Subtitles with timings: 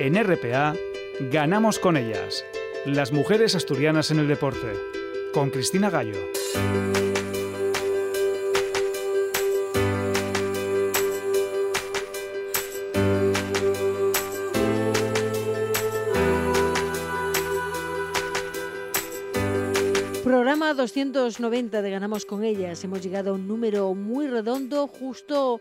[0.00, 0.74] En RPA,
[1.30, 2.44] ganamos con ellas.
[2.84, 4.72] Las mujeres asturianas en el deporte.
[5.32, 6.18] Con Cristina Gallo.
[20.24, 22.82] Programa 290 de Ganamos con ellas.
[22.82, 25.60] Hemos llegado a un número muy redondo justo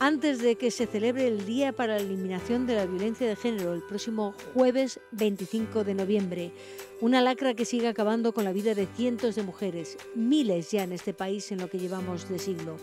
[0.00, 3.74] antes de que se celebre el Día para la Eliminación de la Violencia de Género
[3.74, 6.52] el próximo jueves 25 de noviembre.
[7.00, 10.92] Una lacra que sigue acabando con la vida de cientos de mujeres, miles ya en
[10.92, 12.76] este país en lo que llevamos de siglo.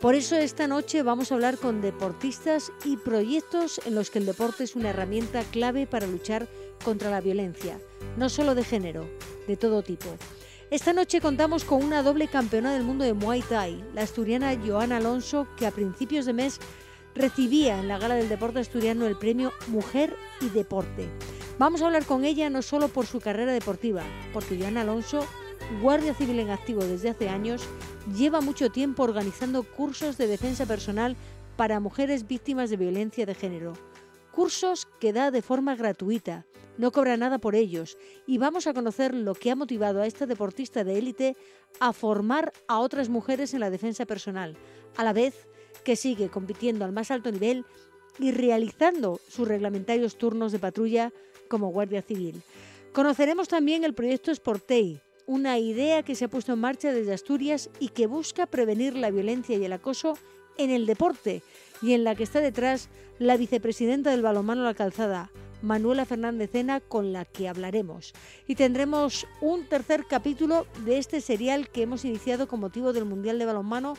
[0.00, 4.26] Por eso esta noche vamos a hablar con deportistas y proyectos en los que el
[4.26, 6.48] deporte es una herramienta clave para luchar
[6.82, 7.78] contra la violencia,
[8.16, 9.06] no solo de género,
[9.46, 10.08] de todo tipo.
[10.70, 14.98] Esta noche contamos con una doble campeona del mundo de Muay Thai, la asturiana Joana
[14.98, 16.60] Alonso, que a principios de mes
[17.12, 21.08] recibía en la Gala del Deporte Asturiano el premio Mujer y Deporte.
[21.58, 25.26] Vamos a hablar con ella no solo por su carrera deportiva, porque Joana Alonso,
[25.82, 27.62] guardia civil en activo desde hace años,
[28.16, 31.16] lleva mucho tiempo organizando cursos de defensa personal
[31.56, 33.89] para mujeres víctimas de violencia de género.
[34.32, 36.46] Cursos que da de forma gratuita,
[36.78, 40.26] no cobra nada por ellos y vamos a conocer lo que ha motivado a esta
[40.26, 41.36] deportista de élite
[41.78, 44.56] a formar a otras mujeres en la defensa personal,
[44.96, 45.46] a la vez
[45.84, 47.64] que sigue compitiendo al más alto nivel
[48.18, 51.12] y realizando sus reglamentarios turnos de patrulla
[51.48, 52.42] como Guardia Civil.
[52.92, 57.70] Conoceremos también el proyecto Sportei, una idea que se ha puesto en marcha desde Asturias
[57.78, 60.18] y que busca prevenir la violencia y el acoso
[60.56, 61.42] en el deporte
[61.82, 62.88] y en la que está detrás
[63.20, 68.14] la vicepresidenta del balonmano La Calzada, Manuela Fernández Cena, con la que hablaremos.
[68.48, 73.38] Y tendremos un tercer capítulo de este serial que hemos iniciado con motivo del Mundial
[73.38, 73.94] de Balonmano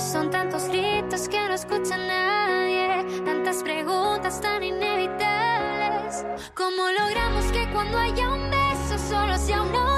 [0.00, 6.24] Son tantos gritos que no escucha nadie, tantas preguntas tan inevitables.
[6.54, 9.89] ¿Cómo logramos que cuando haya un beso solo sea uno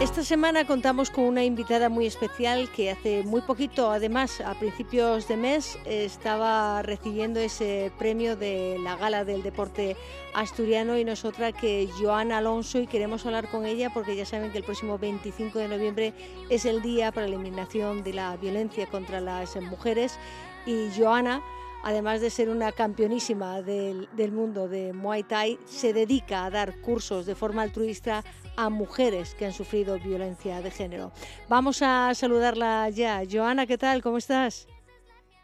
[0.00, 5.26] Esta semana contamos con una invitada muy especial que hace muy poquito, además a principios
[5.26, 9.96] de mes, estaba recibiendo ese premio de la gala del deporte
[10.34, 14.58] asturiano y nosotras que Joana Alonso y queremos hablar con ella porque ya saben que
[14.58, 16.14] el próximo 25 de noviembre
[16.48, 20.16] es el día para la eliminación de la violencia contra las mujeres.
[20.64, 21.42] Y Joana
[21.88, 26.78] además de ser una campeonísima del, del, mundo de Muay Thai, se dedica a dar
[26.82, 28.22] cursos de forma altruista
[28.56, 31.12] a mujeres que han sufrido violencia de género.
[31.48, 33.22] Vamos a saludarla ya.
[33.30, 34.02] Joana, ¿qué tal?
[34.02, 34.68] ¿Cómo estás?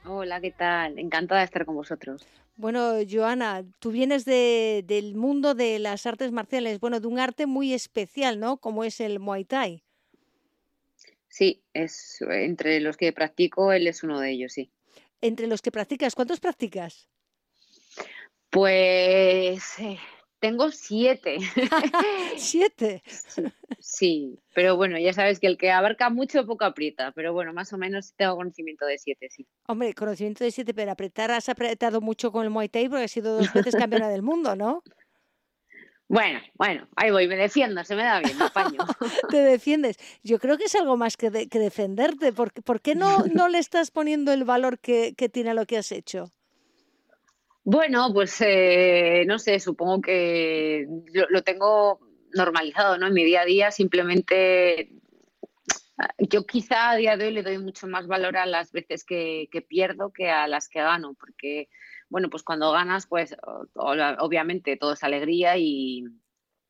[0.04, 0.98] Hola, ¿qué tal?
[0.98, 2.26] Encantada de estar con vosotros.
[2.56, 7.46] Bueno, Joana, tú vienes de, del mundo de las artes marciales, bueno, de un arte
[7.46, 8.58] muy especial, ¿no?
[8.58, 9.82] Como es el Muay Thai.
[11.28, 14.70] Sí, es entre los que practico, él es uno de ellos, sí.
[15.20, 17.08] Entre los que practicas, ¿cuántos practicas?
[18.50, 19.98] Pues eh,
[20.44, 21.38] tengo siete.
[22.36, 23.02] ¿Siete?
[23.78, 27.72] Sí, pero bueno, ya sabes que el que abarca mucho poco aprieta, pero bueno, más
[27.72, 29.46] o menos tengo conocimiento de siete, sí.
[29.66, 33.10] Hombre, conocimiento de siete, pero apretar has apretado mucho con el Muay Thai porque has
[33.10, 34.82] sido dos veces campeona del mundo, ¿no?
[36.06, 38.78] Bueno, bueno, ahí voy, me defiendo, se me da bien, me apaño.
[39.30, 39.96] Te defiendes.
[40.22, 42.32] Yo creo que es algo más que, que defenderte.
[42.32, 45.78] ¿Por, ¿Por, qué no, no le estás poniendo el valor que, que tiene lo que
[45.78, 46.30] has hecho?
[47.64, 51.98] Bueno, pues eh, no sé, supongo que lo, lo, tengo
[52.34, 53.06] normalizado, ¿no?
[53.06, 54.90] En mi día a día simplemente
[55.96, 59.04] Ah, yo quizá a día de hoy le doy mucho más valor a las veces
[59.04, 61.68] que, que pierdo que a las que gano, porque,
[62.14, 63.34] bueno, pues cuando ganas, pues
[63.74, 66.04] obviamente todo es alegría y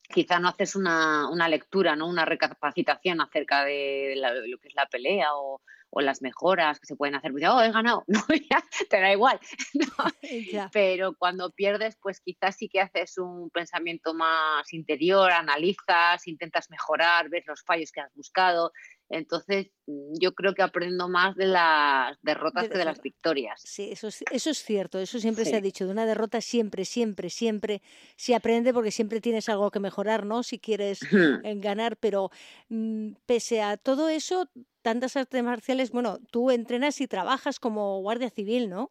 [0.08, 2.08] quizá no haces una, una lectura, ¿no?
[2.08, 4.14] Una recapacitación acerca de
[4.46, 5.61] lo que es la pelea o,
[5.91, 8.20] o las mejoras que se pueden hacer, pues, oh, he ganado, no,
[8.50, 9.38] ya, te da igual.
[10.73, 17.29] Pero cuando pierdes, pues quizás sí que haces un pensamiento más interior, analizas, intentas mejorar,
[17.29, 18.73] ves los fallos que has buscado.
[19.10, 23.60] Entonces, mm, yo creo que aprendo más de las derrotas que de las victorias.
[23.64, 25.86] Sí, eso es, eso es cierto, eso siempre se ha dicho.
[25.86, 27.82] De una derrota siempre, siempre, siempre
[28.16, 30.42] se aprende porque siempre tienes algo que mejorar, ¿no?
[30.42, 31.00] Si quieres
[31.42, 32.30] ganar, pero
[32.68, 34.48] mm, pese a todo eso,
[34.82, 38.90] tantas artes marciales, bueno, tú entrenas y trabajas como guardia civil, ¿no?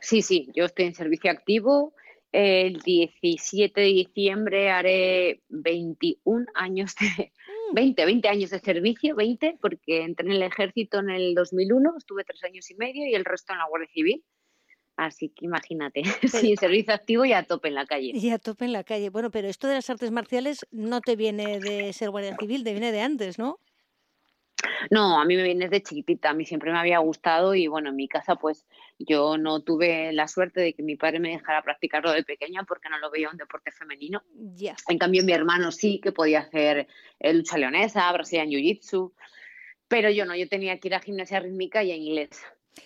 [0.00, 1.94] Sí, sí, yo estoy en servicio activo.
[2.30, 7.32] El 17 de diciembre haré 21 años de,
[7.72, 8.06] 20, mm.
[8.06, 12.42] 20 años de servicio, 20, porque entré en el ejército en el 2001, estuve tres
[12.44, 14.24] años y medio y el resto en la Guardia Civil.
[14.96, 18.12] Así que imagínate, sin servicio activo y a tope en la calle.
[18.14, 19.10] Y a tope en la calle.
[19.10, 22.72] Bueno, pero esto de las artes marciales no te viene de ser guardia civil, te
[22.72, 23.58] viene de antes, ¿no?
[24.90, 27.90] No, a mí me viene desde chiquitita, a mí siempre me había gustado y bueno,
[27.90, 28.66] en mi casa pues
[28.98, 32.88] yo no tuve la suerte de que mi padre me dejara practicarlo de pequeña porque
[32.88, 34.22] no lo veía un deporte femenino.
[34.88, 36.86] En cambio mi hermano sí que podía hacer
[37.20, 39.12] eh, lucha leonesa, Brazilian Jiu-Jitsu,
[39.88, 42.42] pero yo no, yo tenía que ir a gimnasia rítmica y a inglés.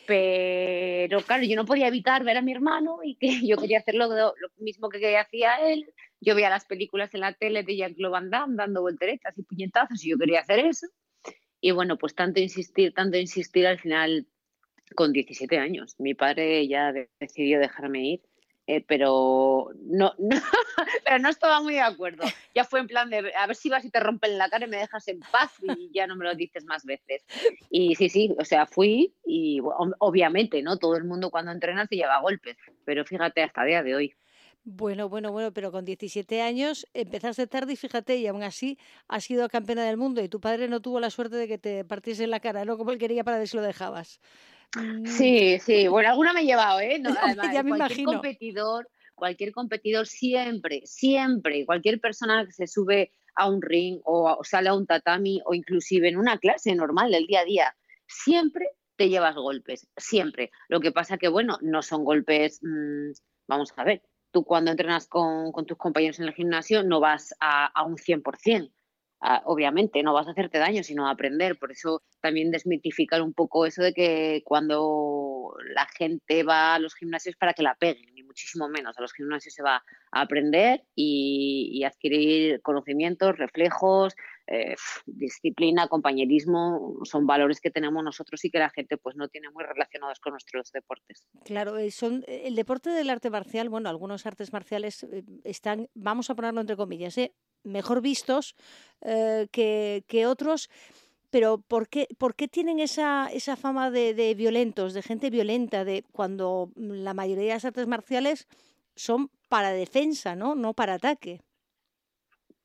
[0.07, 3.95] Pero claro, yo no podía evitar ver a mi hermano y que yo quería hacer
[3.95, 5.87] lo, lo mismo que hacía él.
[6.21, 10.05] Yo veía las películas en la tele de Jean-Claude Van Damme dando volteretas y puñetazos
[10.05, 10.87] y yo quería hacer eso.
[11.67, 14.25] Y bueno, pues tanto insistir, tanto insistir al final
[14.95, 15.97] con 17 años.
[15.99, 18.23] Mi padre ya decidió dejarme ir,
[18.69, 20.15] eh, pero no,
[21.05, 22.23] pero no estaba muy de acuerdo.
[22.55, 24.71] Ya fue en plan de a ver si vas y te rompen la cara y
[24.71, 27.27] me dejas en paz y ya no me lo dices más veces.
[27.69, 29.59] Y sí, sí, o sea, fui y
[29.99, 30.77] obviamente, ¿no?
[30.77, 34.15] Todo el mundo cuando entrena se lleva golpes, pero fíjate hasta el día de hoy.
[34.69, 38.77] Bueno, bueno, bueno, pero con 17 años empezaste tarde y fíjate, y aún así
[39.07, 41.85] has sido campeona del mundo y tu padre no tuvo la suerte de que te
[41.85, 42.77] partiese la cara, ¿no?
[42.77, 44.21] Como él quería para ver si lo dejabas.
[44.75, 45.07] Mm.
[45.07, 47.01] Sí, sí, bueno, alguna me he llevado, ¿eh?
[47.55, 53.63] ya me cualquier competidor, cualquier competidor siempre, siempre, cualquier persona que se sube a un
[53.63, 57.45] ring o, sale a un tatami o inclusive en una clase normal del día a
[57.45, 57.77] día,
[58.09, 60.51] siempre te llevas golpes, siempre.
[60.67, 63.13] Lo que pasa que, bueno, no son golpes, mm,
[63.47, 64.03] vamos a ver,
[64.37, 68.71] tú cuando entrenas con, tus compañeros en el gimnasio no vas a, a un 100%.
[69.45, 71.59] obviamente, no vas a hacerte daño, sino a aprender.
[71.59, 74.77] Por eso también desmitificar un poco eso de que cuando
[75.75, 78.97] la gente va a los gimnasios para que la peguen, ni muchísimo menos.
[78.99, 79.83] A los gimnasios se va
[80.13, 84.15] a aprender y adquirir conocimientos, reflejos,
[84.49, 84.77] eh,
[85.07, 89.65] disciplina, compañerismo, son valores que tenemos nosotros y que la gente pues no tiene muy
[89.65, 91.27] relacionados con nuestros deportes.
[91.45, 95.05] Claro, eh, son eh, el deporte del arte marcial, bueno, algunos artes marciales
[95.43, 97.17] están, vamos a ponerlo entre comillas,
[97.65, 98.55] mejor vistos
[99.01, 100.71] que, otros.
[101.37, 105.85] Pero ¿por qué, por qué tienen esa, esa fama de, de violentos, de gente violenta,
[105.85, 108.49] de cuando la mayoría de las artes marciales
[108.95, 110.55] son para defensa, ¿no?
[110.55, 111.43] No para ataque.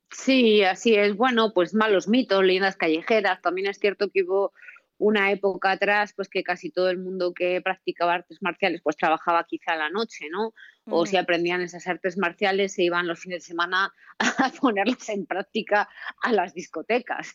[0.10, 1.18] Sí, así es.
[1.18, 3.42] Bueno, pues malos mitos, leyendas callejeras.
[3.42, 4.54] También es cierto que hubo
[5.02, 9.44] una época atrás, pues que casi todo el mundo que practicaba artes marciales, pues trabajaba
[9.46, 10.54] quizá a la noche, ¿no?
[10.86, 11.20] O si mm.
[11.20, 15.90] aprendían esas artes marciales, se iban los fines de semana a ponerlas en práctica
[16.22, 17.34] a las discotecas.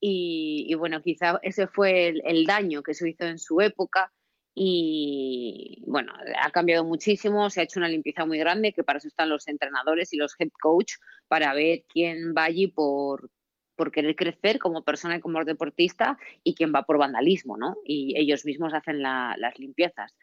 [0.00, 4.12] Y, bueno, quizá ese fue el, daño que se hizo en su época
[4.54, 9.08] y bueno, ha cambiado muchísimo, se ha hecho una limpieza muy grande, que para eso
[9.08, 10.94] están los entrenadores y los head coach,
[11.28, 13.30] para ver quién va allí por,
[13.76, 17.76] por querer crecer como persona y como deportista y quién va por vandalismo, ¿no?
[17.84, 20.16] Y ellos mismos hacen las limpiezas.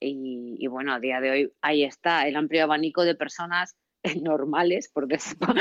[0.00, 3.76] Y, y, bueno, a día de hoy ahí está el amplio abanico de personas
[4.22, 5.08] normales, por,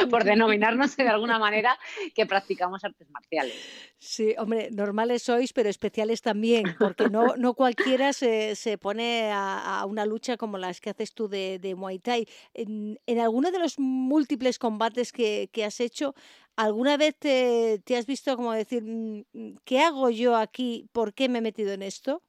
[0.09, 1.77] por denominarnos de alguna manera,
[2.15, 3.55] que practicamos artes marciales.
[3.97, 9.85] Sí, hombre, normales sois, pero especiales también, porque no, no cualquiera se, se pone a,
[9.87, 12.27] una lucha como las que haces tú de, de Muay Thai.
[12.53, 16.15] En, en, alguno de los múltiples combates que, que has hecho,
[16.55, 20.89] ¿alguna vez te, te, has visto como decir, mm, mm, ¿qué hago yo aquí?
[20.91, 22.23] ¿Por qué me he metido en esto?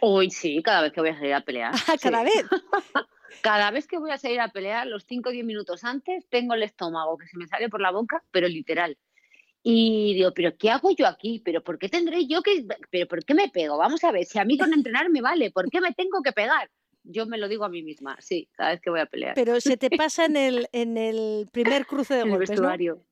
[0.00, 1.72] Hoy sí, cada vez que voy a salir a pelear.
[1.88, 2.44] Ah, cada vez.
[3.42, 6.54] Cada vez que voy a salir a pelear, los 5 o 10 minutos antes, tengo
[6.54, 8.96] el estómago que se me sale por la boca, pero literal.
[9.62, 11.42] Y digo, ¿pero qué hago yo aquí?
[11.44, 12.64] ¿Pero por qué tendré yo que.?
[12.90, 13.76] ¿Pero por qué me pego?
[13.76, 16.32] Vamos a ver, si a mí con entrenar me vale, ¿por qué me tengo que
[16.32, 16.70] pegar?
[17.02, 19.34] Yo me lo digo a mí misma, sí, cada vez que voy a pelear.
[19.34, 23.04] Pero se te pasa en el, en el primer cruce de golpes, vestuario.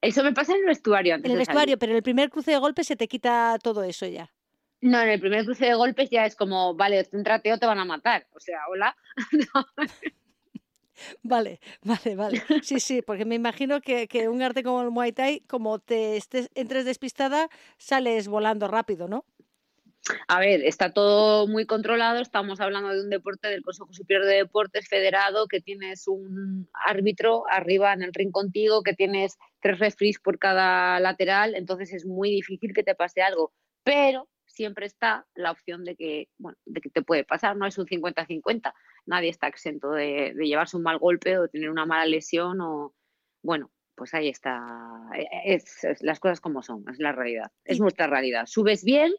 [0.00, 2.50] Eso me pasa en el vestuario antes En el vestuario, pero en el primer cruce
[2.50, 4.33] de golpes se te quita todo eso ya.
[4.84, 7.78] No, en el primer cruce de golpes ya es como, vale, céntrate o te van
[7.78, 8.26] a matar.
[8.34, 8.94] O sea, hola.
[9.32, 9.66] No.
[11.24, 12.42] Vale, vale, vale.
[12.62, 16.16] Sí, sí, porque me imagino que, que un arte como el Muay Thai, como te
[16.16, 17.48] estés, entres despistada,
[17.78, 19.24] sales volando rápido, ¿no?
[20.28, 22.20] A ver, está todo muy controlado.
[22.20, 27.42] Estamos hablando de un deporte del Consejo Superior de Deportes federado, que tienes un árbitro
[27.50, 32.30] arriba en el ring contigo, que tienes tres referees por cada lateral, entonces es muy
[32.30, 33.52] difícil que te pase algo.
[33.82, 37.76] Pero siempre está la opción de que, bueno, de que te puede pasar, no es
[37.78, 38.72] un 50-50.
[39.06, 42.60] Nadie está exento de, de llevarse un mal golpe o de tener una mala lesión
[42.60, 42.94] o,
[43.42, 44.60] bueno, pues ahí está.
[45.44, 48.46] Es, es las cosas como son, es la realidad, es nuestra realidad.
[48.46, 49.12] Subes bien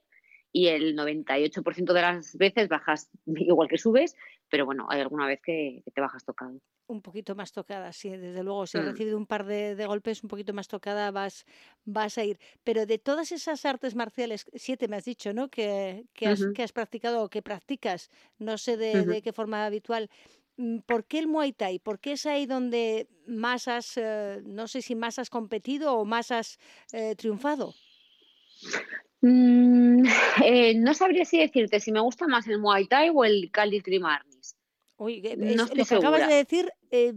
[0.51, 4.15] y el 98% de las veces bajas igual que subes,
[4.50, 6.60] pero bueno, hay alguna vez que, que te bajas tocado.
[6.88, 8.68] Un poquito más tocada, sí, desde luego.
[8.68, 8.89] Si has Mm.
[8.89, 11.46] recibido un par de, de golpes un poquito más tocada, vas,
[11.84, 12.38] vas a ir.
[12.63, 15.50] Pero de todas esas artes marciales, siete me has dicho, ¿no?
[15.50, 20.12] Que, que, has, que has practicado o que practicas, no sé de, qué forma habitual.
[20.58, 21.80] mm, ¿Por qué el Muay Thai?
[21.80, 26.06] ¿Por qué es ahí donde más has, eh, no sé si más has competido o
[26.06, 26.60] más has
[26.94, 27.74] eh, triunfado?
[29.22, 30.04] Mm,
[30.46, 33.80] eh, no sabría si decirte si me gusta más el Muay Thai o el Cali
[33.80, 34.04] Grim
[34.97, 37.13] No es- lo que acabas de decir, eh,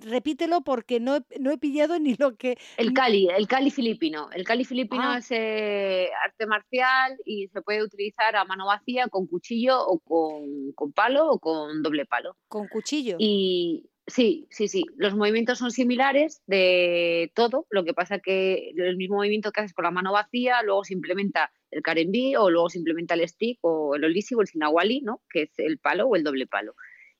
[0.00, 2.56] repítelo porque no he, no he pillado ni lo que...
[2.76, 4.28] El Cali, el Cali filipino.
[4.32, 5.18] El Cali filipino Ah.
[5.18, 10.72] es eh, arte marcial y se puede utilizar a mano vacía con cuchillo o con,
[10.74, 12.36] con palo o con doble palo.
[12.48, 13.16] Con cuchillo.
[13.18, 18.96] Y sí, sí, sí, los movimientos son similares de todo, lo que pasa que el
[18.96, 22.70] mismo movimiento que haces con la mano vacía, luego se implementa el Karenbi o luego
[22.70, 25.22] se implementa el stick o el Olisi o el Sinawali, ¿no?
[25.28, 26.74] Que es el palo o el doble palo.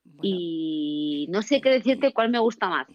[0.05, 2.87] Bueno, Y no sé qué decirte cuál me gusta más.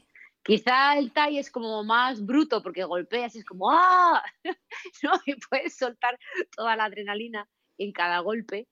[0.42, 4.24] Quizá el Thai es como más bruto porque golpeas y es como ¡ah!
[5.04, 5.12] ¿No?
[5.26, 6.18] Y puedes soltar
[6.56, 7.48] toda la adrenalina
[7.78, 8.68] en cada golpe.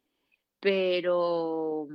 [0.60, 1.88] Pero,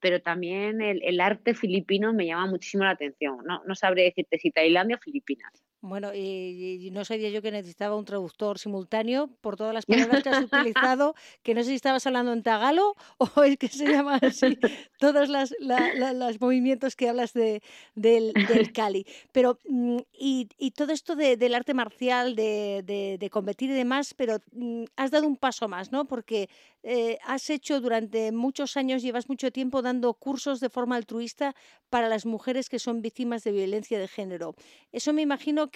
[0.00, 3.38] pero también el, el arte filipino me llama muchísimo la atención.
[3.44, 5.50] No, no sabré decirte si Tailandia o Filipinas.
[5.82, 10.20] Bueno, y, y no sabía yo que necesitaba un traductor simultáneo por todas las palabras
[10.22, 11.14] que has utilizado,
[11.44, 14.58] que no sé si estabas hablando en tagalo o es que se llaman así
[14.98, 17.62] todos las, la- la- los movimientos que hablas de,
[17.94, 19.06] del, del Cali.
[19.32, 23.74] Pero, mm, y, y todo esto de- del arte marcial, de, de- de competir y
[23.74, 26.06] demás, pero mm, has dado un paso más, ¿no?
[26.06, 26.48] Porque
[26.82, 31.54] eh, has hecho durante muchos años, llevas mucho tiempo dando cursos de forma altruista
[31.90, 34.54] para las mujeres que son víctimas de violencia de género.
[34.92, 35.75] Eso me imagino que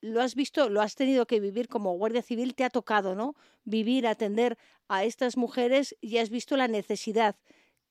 [0.00, 3.34] lo has visto, lo has tenido que vivir como guardia civil, te ha tocado, ¿no?
[3.64, 4.56] Vivir, atender
[4.88, 7.36] a estas mujeres y has visto la necesidad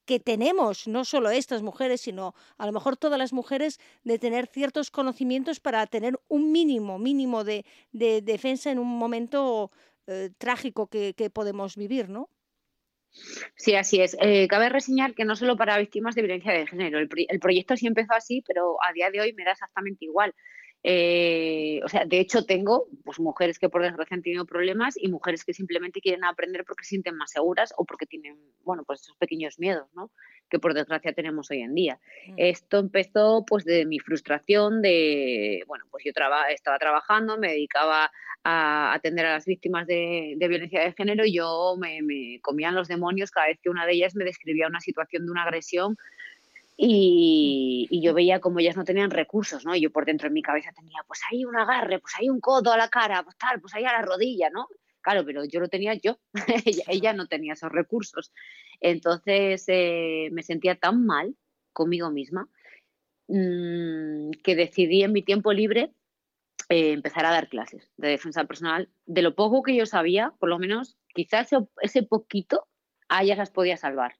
[0.05, 4.47] que tenemos, no solo estas mujeres, sino a lo mejor todas las mujeres, de tener
[4.47, 9.71] ciertos conocimientos para tener un mínimo, mínimo de, de defensa en un momento
[10.07, 12.29] eh, trágico que, que podemos vivir, ¿no?
[13.55, 14.15] Sí, así es.
[14.21, 16.99] Eh, cabe reseñar que no solo para víctimas de violencia de género.
[16.99, 20.35] El, el proyecto sí empezó así, pero a día de hoy me da exactamente igual.
[20.87, 25.07] Eh, o sea, de hecho tengo pues, mujeres que por desgracia han tenido problemas y
[25.07, 29.01] mujeres que simplemente quieren aprender porque se sienten más seguras o porque tienen, bueno, pues
[29.01, 30.11] esos pequeños miedos, ¿no?
[30.47, 31.99] Que por desgracia tenemos hoy en día.
[32.27, 32.33] Mm.
[32.37, 38.11] Esto empezó pues de mi frustración de, bueno, pues yo traba- estaba trabajando, me dedicaba
[38.43, 42.75] a atender a las víctimas de, de violencia de género y yo me, me comían
[42.75, 45.97] los demonios cada vez que una de ellas me describía una situación de una agresión
[46.77, 49.75] y, yo veía como ellas no tenían recursos, ¿no?
[49.75, 52.39] Y yo por dentro en mi cabeza tenía, pues hay un agarre, pues hay un
[52.39, 54.67] codo a la cara, pues tal, pues ahí a la rodilla, ¿no?
[55.01, 56.19] Claro, pero yo lo tenía yo,
[56.87, 58.33] ella, no tenía esos recursos.
[58.81, 61.35] Entonces eh, me sentía tan mal
[61.73, 62.49] conmigo misma
[63.27, 65.93] mm, que decidí en mi tiempo libre
[66.69, 68.89] eh, empezar a dar clases de defensa personal.
[69.05, 72.67] De lo poco que yo sabía, por lo menos, quizás ese, ese poquito
[73.07, 74.15] a ellas las podía salvar.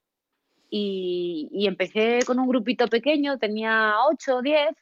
[0.78, 4.76] Y, y empecé con un grupito pequeño, tenía 8 o 10,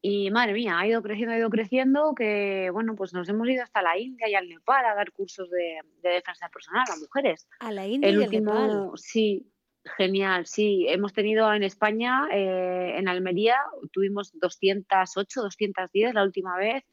[0.00, 3.62] y madre mía, ha ido creciendo, ha ido creciendo, que bueno, pues nos hemos ido
[3.62, 7.46] hasta la India y al Nepal a dar cursos de, de defensa personal a mujeres.
[7.58, 8.70] A la India El y al Nepal.
[8.70, 9.52] último, sí,
[9.98, 10.86] genial, sí.
[10.88, 13.56] Hemos tenido en España, eh, en Almería,
[13.92, 16.84] tuvimos 208, 210 la última vez.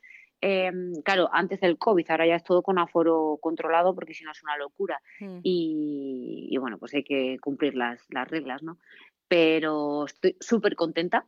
[0.45, 0.69] Eh,
[1.05, 4.43] claro, antes del COVID, ahora ya es todo con aforo controlado porque si no es
[4.43, 4.99] una locura.
[5.21, 5.39] Mm.
[5.41, 8.77] Y, y bueno, pues hay que cumplir las, las reglas, ¿no?
[9.29, 11.25] Pero estoy súper contenta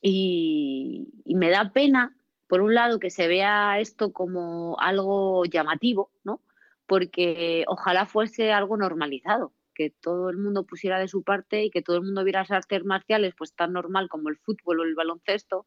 [0.00, 6.10] y, y me da pena, por un lado, que se vea esto como algo llamativo,
[6.24, 6.40] ¿no?
[6.86, 11.82] Porque ojalá fuese algo normalizado, que todo el mundo pusiera de su parte y que
[11.82, 14.94] todo el mundo viera las artes marciales pues tan normal como el fútbol o el
[14.94, 15.66] baloncesto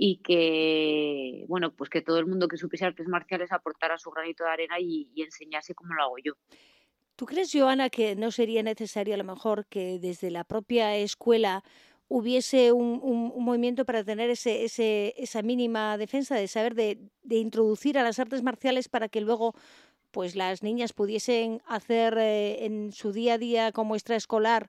[0.00, 4.44] y que, bueno, pues que todo el mundo que supiese artes marciales aportara su granito
[4.44, 6.34] de arena y, enseñase cómo lo hago yo.
[7.16, 11.64] ¿Tú crees, Joana, que no sería necesario a lo mejor que desde la propia escuela
[12.06, 17.36] hubiese un, un, movimiento para tener ese, ese, esa mínima defensa de saber de, de,
[17.36, 19.54] introducir a las artes marciales para que luego
[20.12, 24.68] pues las niñas pudiesen hacer eh, en su día a día como extraescolar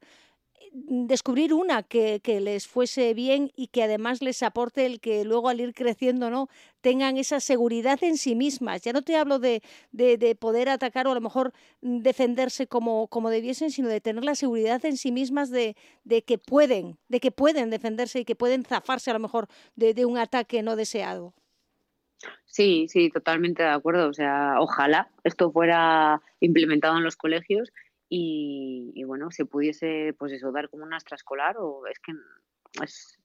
[0.71, 5.59] descubrir una que, les fuese bien y que además les aporte el que luego al
[5.59, 6.49] ir creciendo no
[6.81, 8.81] tengan esa seguridad en sí mismas.
[8.81, 9.61] Ya no te hablo de,
[9.91, 14.01] de, de poder atacar o a lo mejor mm, defenderse como, como debiesen, sino de
[14.01, 18.25] tener la seguridad en sí mismas de, de que pueden, de que pueden defenderse y
[18.25, 21.33] que pueden zafarse a lo mejor de un ataque no deseado.
[22.45, 24.09] Sí, sí, totalmente de acuerdo.
[24.09, 27.71] O sea, ojalá esto fuera implementado en los colegios
[28.09, 32.13] y, y, bueno, se pudiese, pues eso, dar como una extraescolar o es que
[32.83, 33.19] es,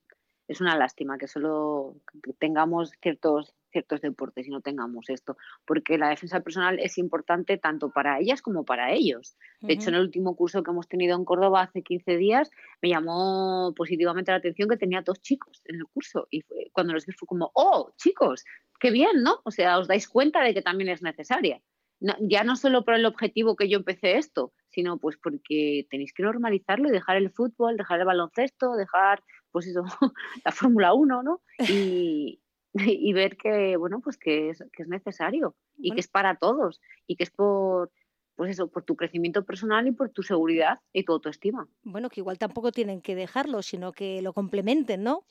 [0.47, 1.97] es una lástima que solo
[2.39, 5.37] tengamos ciertos ciertos deportes y no tengamos esto,
[5.67, 9.37] porque la defensa personal es importante tanto para ellas como para ellos.
[9.61, 9.73] De uh -huh.
[9.75, 12.51] hecho, en el último curso que hemos tenido en Córdoba hace 15 días,
[12.81, 16.93] me llamó positivamente la atención que tenía dos chicos en el curso y fue, cuando
[16.93, 18.45] los vi fue como, oh, chicos,
[18.79, 19.41] qué bien, ¿no?
[19.45, 21.61] O sea, os dais cuenta de que también es necesaria.
[22.01, 26.13] No, ya no solo por el objetivo que yo empecé esto, sino pues porque tenéis
[26.13, 29.23] que normalizarlo y dejar el fútbol, dejar el baloncesto, dejar
[29.53, 29.85] pues eso,
[30.45, 31.41] la Fórmula 1, ¿no?
[31.69, 32.41] Y,
[32.77, 35.95] y, ver que, bueno, pues que es, que es necesario y bueno.
[35.95, 37.93] que es para todos y que es por,
[38.35, 41.69] pues eso, por tu crecimiento personal y por tu seguridad y tu autoestima.
[41.85, 45.25] Bueno, que igual tampoco tienen que dejarlo, sino que lo complementen, ¿no?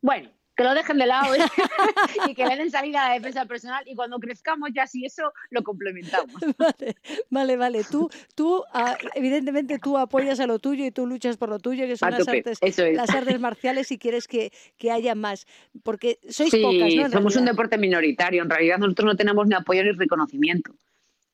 [0.00, 1.38] Bueno, que lo dejen de lado ¿eh?
[2.28, 5.32] y que le den salida a la defensa personal y cuando crezcamos ya si eso
[5.50, 6.34] lo complementamos.
[6.58, 6.96] Vale,
[7.30, 7.84] vale, vale.
[7.84, 11.86] Tú, tú uh, evidentemente tú apoyas a lo tuyo y tú luchas por lo tuyo,
[11.86, 12.78] que son las artes, es.
[12.78, 15.46] las artes marciales y quieres que, que haya más,
[15.82, 17.10] porque sois sí, pocas, ¿no?
[17.10, 20.74] somos un deporte minoritario, en realidad nosotros no tenemos ni apoyo ni reconocimiento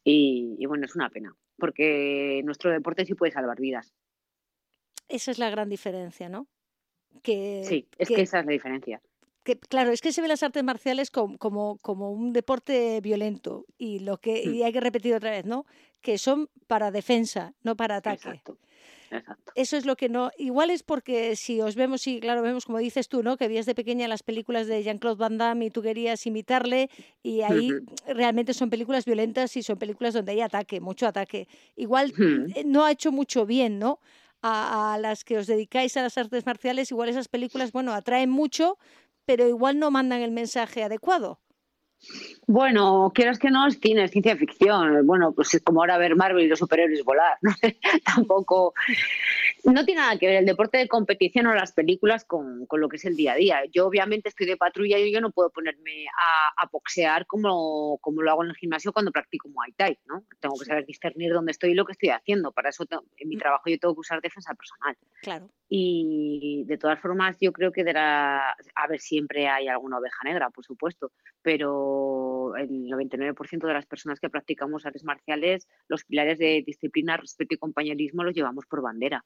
[0.04, 3.92] y, y bueno, es una pena, porque nuestro deporte sí puede salvar vidas.
[5.08, 6.46] Esa es la gran diferencia, ¿no?
[7.22, 9.02] Que, sí, es que, que, esa es la diferencia.
[9.48, 13.64] Que, claro, es que se ven las artes marciales como, como, como un deporte violento
[13.78, 14.54] y lo que mm.
[14.54, 15.64] y hay que repetir otra vez, ¿no?
[16.02, 18.28] Que son para defensa, no para ataque.
[18.28, 18.58] Exacto.
[19.10, 19.52] Exacto.
[19.54, 20.30] Eso es lo que no.
[20.36, 23.38] Igual es porque si os vemos, y claro, vemos como dices tú, ¿no?
[23.38, 26.90] Que vías de pequeña las películas de Jean-Claude Van Damme y tú querías imitarle,
[27.22, 28.14] y ahí uh -huh.
[28.14, 31.48] realmente son películas violentas y son películas donde hay ataque, mucho ataque.
[31.74, 32.64] Igual uh -huh.
[32.66, 33.98] no ha hecho mucho bien, ¿no?
[34.42, 38.28] A, a, las que os dedicáis a las artes marciales, igual esas películas, bueno, atraen
[38.28, 38.76] mucho,
[39.28, 41.38] pero igual no mandan el mensaje adecuado.
[42.46, 45.06] Bueno, quieras que no, es cine, es ciencia ficción.
[45.06, 47.36] Bueno, pues es como ahora ver Marvel y los superhéroes volar.
[47.42, 47.50] ¿no?
[48.06, 48.72] Tampoco.
[49.64, 52.88] No tiene nada que ver el deporte de competición o las películas con, con, lo
[52.88, 53.60] que es el día a día.
[53.70, 58.22] Yo, obviamente, estoy de patrulla y yo no puedo ponerme a, a boxear como, como,
[58.22, 59.98] lo hago en el gimnasio cuando practico Muay Thai.
[60.06, 60.24] ¿no?
[60.40, 62.50] Tengo que saber discernir dónde estoy y lo que estoy haciendo.
[62.52, 63.40] Para eso, en mi mm.
[63.40, 64.96] trabajo, yo tengo que usar defensa personal.
[65.20, 65.50] Claro.
[65.68, 68.56] Y de todas formas, yo creo que de la...
[68.74, 74.18] A ver, siempre hay alguna oveja negra, por supuesto, pero el 99% de las personas
[74.18, 79.24] que practicamos artes marciales, los pilares de disciplina, respeto y compañerismo los llevamos por bandera.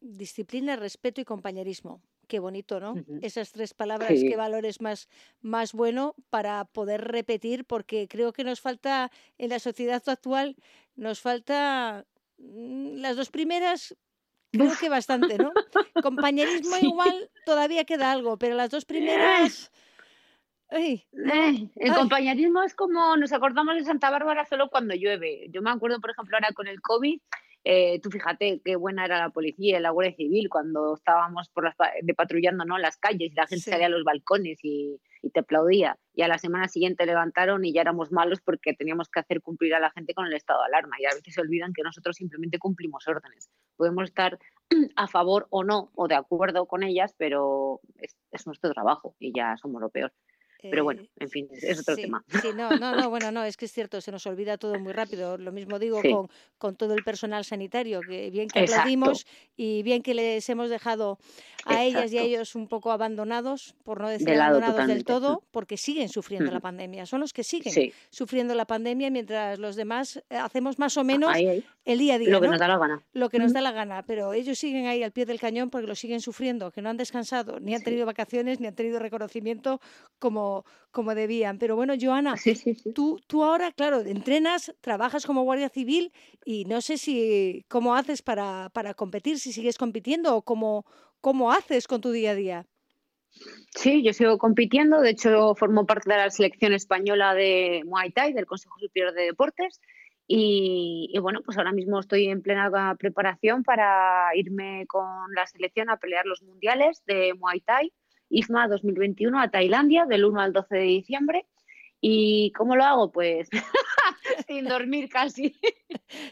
[0.00, 2.00] Disciplina, respeto y compañerismo.
[2.28, 2.92] Qué bonito, ¿no?
[2.92, 3.18] Uh -huh.
[3.22, 4.28] Esas tres palabras, sí.
[4.28, 5.08] qué valores más,
[5.40, 10.56] más bueno para poder repetir, porque creo que nos falta en la sociedad actual,
[10.94, 12.06] nos falta
[12.38, 13.96] mm, las dos primeras,
[14.50, 15.52] creo que bastante, ¿no?
[16.02, 16.86] Compañerismo sí.
[16.86, 19.72] igual todavía queda algo, pero las dos primeras...
[20.68, 21.96] Ay, eh, el ay.
[21.96, 25.46] compañerismo es como nos acordamos de Santa Bárbara solo cuando llueve.
[25.50, 27.20] Yo me acuerdo, por ejemplo, ahora con el COVID,
[27.62, 31.76] eh, tú fíjate qué buena era la policía, la Guardia Civil, cuando estábamos por las,
[32.02, 32.78] de patrullando ¿no?
[32.78, 33.70] las calles y la gente sí.
[33.70, 35.98] salía a los balcones y, y, te aplaudía.
[36.14, 39.74] Y a la semana siguiente levantaron y ya éramos malos porque teníamos que hacer cumplir
[39.74, 40.96] a la gente con el estado de alarma.
[40.98, 43.50] Y a veces se olvidan que nosotros simplemente cumplimos órdenes.
[43.76, 44.38] Podemos estar
[44.96, 49.32] a favor o no, o de acuerdo con ellas, pero es, es nuestro trabajo y
[49.34, 50.12] ya somos lo peor.
[50.62, 52.24] Pero bueno, eh, en fin, es otro sí, tema.
[52.42, 54.92] Sí, no, no, no, bueno, no, es que es cierto, se nos olvida todo muy
[54.92, 55.38] rápido.
[55.38, 56.10] Lo mismo digo sí.
[56.10, 60.70] con, con, todo el personal sanitario, que bien que aplaudimos y bien que les hemos
[60.70, 61.18] dejado
[61.64, 61.98] a Exacto.
[61.98, 65.76] ellas y a ellos un poco abandonados, por no decir de abandonados del todo, porque
[65.76, 66.54] siguen sufriendo mm.
[66.54, 67.06] la pandemia.
[67.06, 67.92] Son los que siguen sí.
[68.10, 71.64] sufriendo la pandemia mientras los demás eh, hacemos más o menos ahí, ahí.
[71.84, 72.30] el día a día.
[72.30, 72.52] Lo que ¿no?
[72.52, 73.02] nos da la gana.
[73.12, 73.42] Lo que mm.
[73.42, 76.20] nos da la gana, pero ellos siguen ahí al pie del cañón porque lo siguen
[76.20, 79.80] sufriendo, que no han descansado, ni han tenido vacaciones, ni han tenido reconocimiento
[80.18, 80.45] como,
[80.90, 81.58] como debían.
[81.58, 82.92] Pero bueno, Joana, sí, sí, sí.
[82.92, 86.12] Tú, tú ahora, claro, entrenas, trabajas como guardia civil
[86.44, 90.86] y no sé si cómo haces para, para competir, si sigues compitiendo o cómo,
[91.20, 92.66] cómo haces con tu día a día.
[93.74, 95.00] Sí, yo sigo compitiendo.
[95.00, 99.24] De hecho, formo parte de la selección española de Muay Thai, del Consejo Superior de
[99.24, 99.80] Deportes.
[100.28, 105.88] Y, y, bueno, pues ahora mismo estoy en plena preparación para irme con la selección
[105.88, 107.92] a pelear los mundiales de Muay Thai,
[108.30, 111.46] IFMA 2021 a Tailandia del 1 al 12 de diciembre.
[112.00, 113.10] ¿Y cómo lo hago?
[113.10, 113.48] Pues
[114.46, 115.56] sin dormir casi.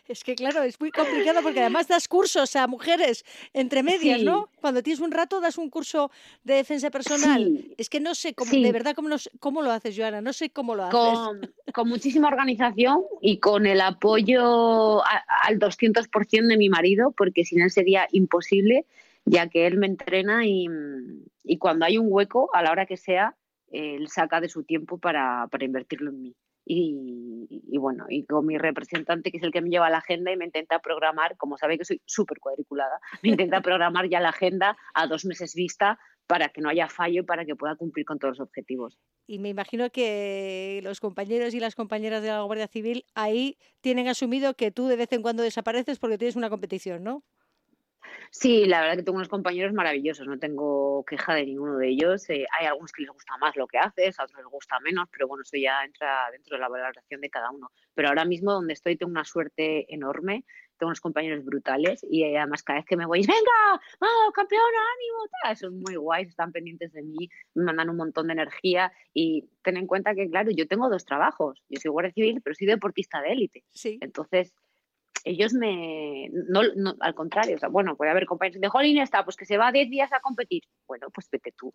[0.07, 4.49] Es que claro, es muy complicado porque además das cursos a mujeres entre medias, ¿no?
[4.61, 6.13] Cuando tienes un rato das un curso
[6.45, 7.65] de defensa personal.
[7.77, 10.77] Es que no sé cómo, de verdad cómo, cómo lo haces, Joana, no sé cómo
[10.77, 10.95] lo haces.
[10.95, 17.61] Con, con muchísima organización y con el apoyo al 200% de mi marido, porque sin
[17.63, 18.87] él sería imposible,
[19.25, 20.67] ya que él me entrena y,
[21.43, 23.37] y cuando hay un hueco, a la hora que sea,
[23.69, 26.37] él saca de su tiempo para, para invertirlo en mí.
[26.67, 30.37] Y, bueno, y con mi representante, que es el que me lleva la agenda y
[30.37, 34.77] me intenta programar, como sabe que soy súper cuadriculada, me intenta programar ya la agenda
[34.95, 38.19] a dos meses vista para que no haya fallo y para que pueda cumplir con
[38.19, 38.99] todos los objetivos.
[39.27, 44.09] Y me imagino que los compañeros y las compañeras de la Guardia Civil ahí tienen
[44.09, 47.25] asumido que tú de vez en cuando desapareces porque tienes una competición, ¿no?
[48.31, 52.29] Sí, la verdad que tengo unos compañeros maravillosos, no tengo queja de ninguno de ellos.
[52.31, 55.09] Eh, hay algunos que les gusta más lo que haces, a otros les gusta menos,
[55.11, 57.71] pero bueno, eso ya entra dentro de la valoración de cada uno.
[57.95, 60.45] Pero ahora mismo donde estoy tengo una suerte enorme,
[60.79, 65.57] tengo unos compañeros brutales y además cada vez que me voy, venga, vamos, campeona, ánimo,
[65.57, 69.77] son muy guays, están pendientes de mí, me mandan un montón de energía y ten
[69.77, 73.21] en cuenta que, claro, yo tengo dos trabajos, yo soy guardia civil, pero soy deportista
[73.23, 73.65] de élite.
[73.71, 73.99] Sí.
[74.01, 74.55] Entonces,
[75.25, 76.61] ellos me, no,
[77.01, 79.73] al contrario, o sea, bueno, puede haber compañeros de Jolín está, pues que se va
[79.73, 80.65] 10 días a competir.
[80.87, 81.73] Bueno, pues vete tú,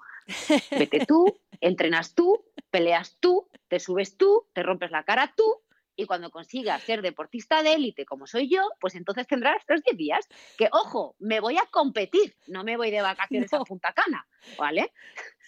[0.71, 1.25] vete tú,
[1.61, 5.63] entrenas tú, peleas tú, te subes tú, te rompes la cara tú,
[5.99, 9.97] y cuando consigas ser deportista de élite como soy yo, pues entonces tendrás los 10
[9.97, 10.27] días.
[10.57, 14.25] Que, ojo, me voy a competir, no me voy de vacaciones a Punta Cana,
[14.57, 14.93] ¿vale?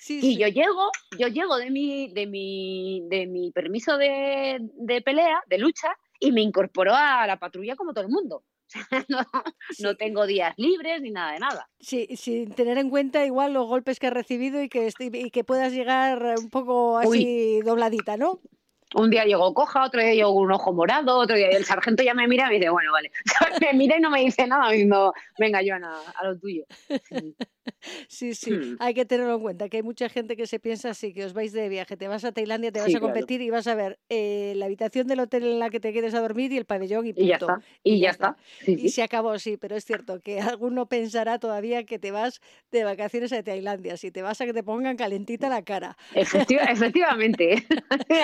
[0.09, 5.41] y yo llego, yo llego de mi, de mi, de mi permiso de, de pelea,
[5.47, 8.43] de lucha, y me incorporó a la patrulla como todo el mundo.
[9.79, 11.69] no, tengo días libres ni nada de nada.
[11.79, 15.43] Sí, sin tener en cuenta igual los golpes que has recibido y que, y que
[15.43, 18.39] puedas llegar un poco así dobladita, ¿no?
[18.93, 22.13] Un día llegó coja, otro día llegó un ojo morado, otro día el sargento ya
[22.13, 23.11] me mira y me dice, bueno, vale.
[23.61, 26.65] me mira y no me dice nada, mismo, venga, Joana, a lo tuyo.
[28.07, 28.77] Sí, sí, hmm.
[28.79, 31.33] hay que tenerlo en cuenta, que hay mucha gente que se piensa así, que os
[31.33, 33.99] vais de viaje, te vas a Tailandia, te vas a competir y vas a ver
[34.09, 37.07] eh, la habitación del hotel en la que te quedes a dormir y el pabellón
[37.07, 37.25] y punto.
[37.25, 37.61] Y ya está.
[37.83, 38.37] Y, ya, está.
[38.65, 42.83] y se acabó, sí, pero es cierto que alguno pensará todavía que te vas de
[42.83, 45.97] vacaciones a Tailandia, si te vas a que te pongan calentita la cara.
[46.15, 47.65] efectivamente,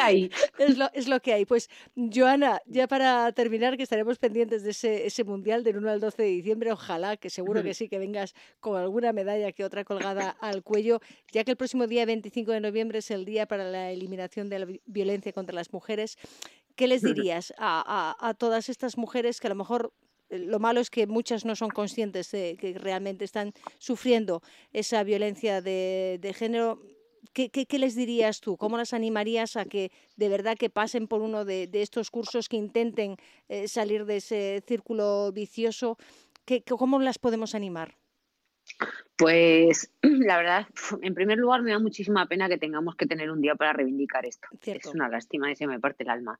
[0.02, 0.30] ahí.
[0.58, 1.45] Es lo, es lo que hay.
[1.45, 6.00] Pues, Joana, ya para terminar, que estaremos pendientes de ese, ese mundial del 1 al
[6.00, 9.84] 12 de diciembre, ojalá, que seguro que sí, que vengas con alguna medalla que otra
[9.84, 13.63] colgada al cuello, ya que el próximo día 25 de noviembre es el día para
[13.70, 16.18] la eliminación de la violencia contra las mujeres.
[16.76, 19.94] ¿Qué les dirías a, a, todas estas mujeres que a lo mejor
[20.30, 24.42] eh, lo malo es que muchas no son conscientes de que realmente están sufriendo
[24.74, 26.80] esa violencia de, de género?
[27.34, 28.58] ¿Qué, ¿Qué, les dirías tú?
[28.58, 32.48] ¿Cómo las animarías a que de verdad que pasen por uno de, de estos cursos,
[32.50, 35.98] que intenten eh, salir de ese círculo vicioso?
[36.46, 37.98] ¿Qué, ¿Cómo las podemos animar?
[39.18, 40.68] Pues la verdad,
[41.02, 44.26] en primer lugar me da muchísima pena que tengamos que tener un día para reivindicar
[44.26, 44.48] esto.
[44.64, 46.40] Es una lástima y se me parte el alma.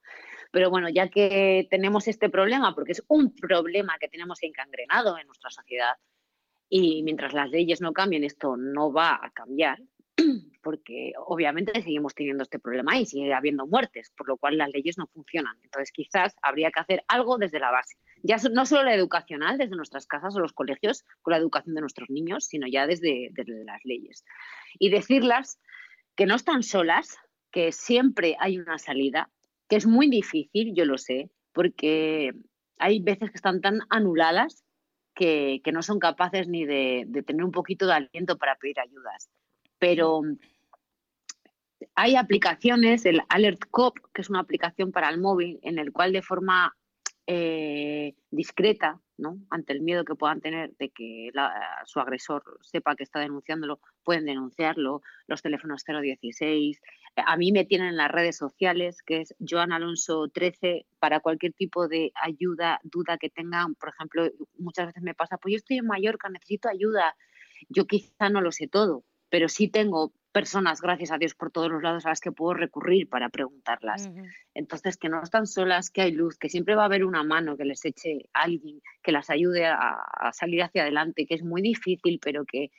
[0.52, 5.28] Pero bueno, ya que tenemos este problema, porque es un problema que tenemos encangrenado en
[5.28, 5.96] nuestra sociedad,
[6.70, 9.80] y mientras las leyes no cambien, esto no va a cambiar,
[10.64, 14.98] porque obviamente seguimos teniendo este problema y sigue habiendo muertes, por lo cual las leyes
[14.98, 15.58] no funcionan.
[15.64, 17.96] Entonces quizás habría que hacer algo desde la base.
[18.24, 21.82] Ya no solo la educacional, desde nuestras casas o los colegios, con la educación de
[21.82, 24.26] nuestros niños, sino ya desde, desde las leyes.
[24.80, 25.60] Y decirlas
[26.16, 27.18] que no están solas,
[27.52, 29.30] que siempre hay una salida,
[29.70, 32.34] que es muy difícil, yo lo sé, porque
[32.80, 34.64] hay veces que están tan anuladas
[35.14, 38.80] que, que no son capaces ni de, de, tener un poquito de aliento para pedir
[38.80, 39.30] ayudas
[39.80, 40.22] pero
[41.96, 46.14] hay aplicaciones, el Alert Cop, que es una aplicación para el móvil, en el cual
[46.14, 46.76] de forma
[47.26, 49.38] eh, discreta, ¿no?
[49.50, 51.30] ante el miedo que puedan tener de que
[51.86, 56.80] su agresor sepa que está denunciándolo, pueden denunciarlo, los teléfonos 016.
[57.16, 61.54] A mí me tienen en las redes sociales, que es Joan Alonso 13, para cualquier
[61.54, 63.76] tipo de ayuda, duda que tengan.
[63.76, 67.16] Por ejemplo, muchas veces me pasa, pues yo estoy en Mallorca, necesito ayuda.
[67.70, 71.72] Yo quizá no lo sé todo, pero sí tengo personas, gracias a Dios, por todos
[71.72, 74.10] los lados a las que puedo recurrir para preguntarlas.
[74.54, 77.58] Entonces, que no están solas, que hay luz, que siempre va a haber una mano
[77.58, 82.20] que les eche alguien, que las ayude a, salir hacia adelante, que es muy difícil,
[82.22, 82.70] pero que,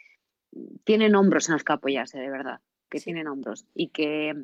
[0.84, 3.66] tienen hombros en los que apoyarse, de verdad, que tienen hombros.
[3.74, 4.34] Y que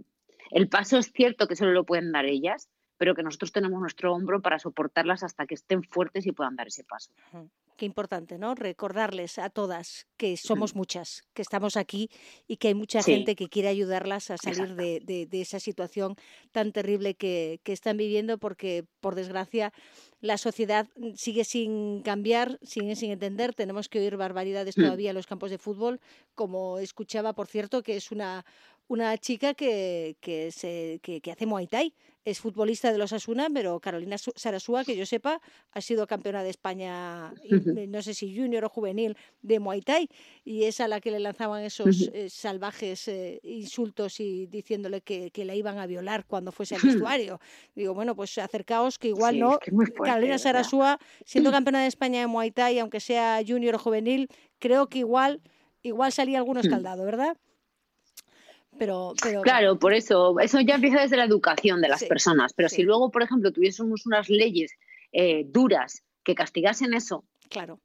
[0.51, 4.13] el paso es cierto que solo lo pueden dar ellas, pero que nosotros tenemos nuestro
[4.13, 7.13] hombro para soportarlas hasta que estén fuertes y puedan dar ese paso.
[7.77, 8.55] Qué importante, ¿no?
[8.55, 12.09] Recordarles a todas que somos muchas, que estamos aquí
[12.47, 16.15] y que hay mucha gente que quiere ayudarlas a salir de, esa situación
[16.53, 19.73] tan terrible que, están viviendo porque, por desgracia,
[20.21, 23.55] la sociedad sigue sin cambiar, sigue sin entender.
[23.55, 24.83] Tenemos que oír barbaridades mm.
[24.83, 26.01] todavía en los campos de fútbol,
[26.37, 28.47] como escuchaba, por cierto, que es una,
[28.87, 31.93] una chica que, que, se, que, que hace Muay Thai
[32.25, 35.41] es futbolista de los Asuna, pero Carolina Sarasúa, que yo sepa,
[35.73, 37.33] ha sido campeona de España,
[37.89, 40.09] no sé si junior o juvenil, de Muay Thai,
[40.45, 45.31] y es a la que le lanzaban esos eh, salvajes eh, insultos y diciéndole que,
[45.45, 47.39] la iban a violar cuando fuese al vestuario.
[47.75, 49.59] Digo, bueno, pues acercaos, que igual no.
[50.03, 54.89] Carolina Sarasúa, siendo campeona de España de Muay Thai, aunque sea junior o juvenil, creo
[54.89, 55.43] que igual,
[55.83, 57.37] igual salía algún escaldado, ¿verdad?
[58.79, 62.83] Pero, Claro, por eso, eso ya empieza desde la educación de las personas, pero si
[62.83, 64.73] luego, por ejemplo, tuviésemos unas leyes
[65.13, 67.79] eh, duras que castigasen eso, claro.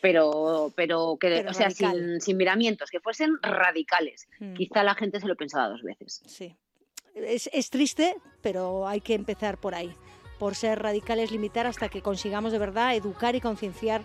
[0.00, 4.54] pero, pero que, o sea, sin, miramientos, que fuesen radicales, mm.
[4.54, 6.20] quizá la gente se lo pensaba dos veces.
[6.26, 6.56] Sí.
[7.14, 9.94] Es, es triste, pero hay que empezar por ahí
[10.42, 14.02] por ser radicales, limitar hasta que consigamos de verdad educar y concienciar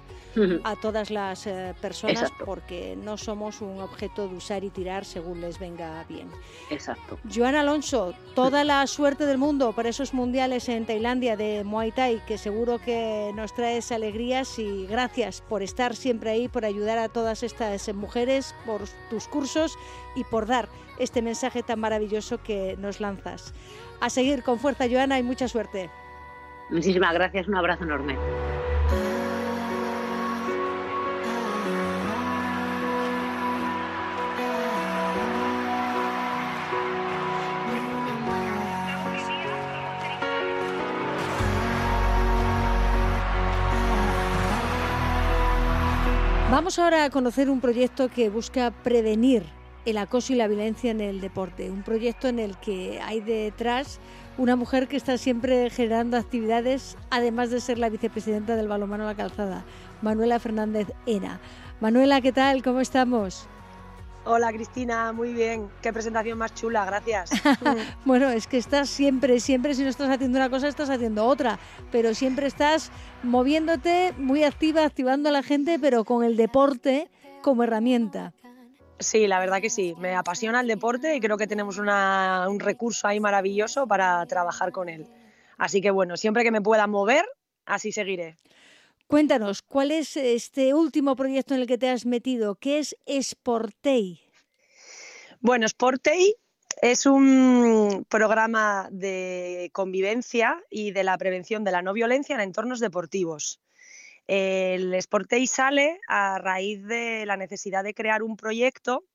[0.63, 5.41] a todas las eh, personas, porque no somos un objeto de usar y tirar según
[5.41, 6.29] les venga bien.
[6.69, 7.17] Exacto.
[7.33, 12.23] Joan Alonso, toda la suerte del mundo para esos mundiales en Tailandia de Muay Thai,
[12.27, 17.09] que seguro que nos traes alegrías y gracias por estar siempre ahí, por ayudar a
[17.09, 19.75] todas estas mujeres, por tus cursos
[20.15, 20.69] y por dar
[20.99, 23.55] este mensaje tan maravilloso que nos lanzas.
[24.01, 25.89] A seguir con fuerza, Joana, y mucha suerte.
[26.69, 28.15] Muchísimas gracias, un abrazo enorme.
[46.49, 49.43] Vamos ahora a conocer un proyecto que busca prevenir
[49.85, 53.99] el acoso y la violencia en el deporte, un proyecto en el que hay detrás
[54.37, 59.15] una mujer que está siempre generando actividades, además de ser la vicepresidenta del Balomano La
[59.15, 59.65] Calzada,
[60.01, 61.39] Manuela Fernández Ena.
[61.79, 62.63] Manuela, ¿qué tal?
[62.63, 63.47] ¿Cómo estamos?
[64.25, 65.69] Hola Cristina, muy bien.
[65.81, 67.29] Qué presentación más chula, gracias.
[68.05, 71.59] bueno, es que estás siempre, siempre, si no estás haciendo una cosa, estás haciendo otra,
[71.91, 72.91] pero siempre estás
[73.23, 77.09] moviéndote, muy activa, activando a la gente, pero con el deporte
[77.41, 78.33] como herramienta.
[78.99, 79.93] Sí, la verdad que sí.
[79.99, 84.89] Me apasiona el deporte y creo que tenemos un recurso ahí maravilloso para trabajar con
[84.89, 85.07] él.
[85.57, 87.25] Así que bueno, siempre que me pueda mover,
[87.65, 88.37] así seguiré.
[89.07, 92.55] Cuéntanos, ¿cuál es este último proyecto en el que te has metido?
[92.55, 94.19] ¿Qué es Sportei?
[95.39, 96.35] Bueno, Sportei
[96.81, 102.79] es un programa de convivencia y de la prevención de la no violencia en entornos
[102.79, 103.61] deportivos.
[104.27, 109.05] El Sportei sale a raíz de la necesidad de crear un proyecto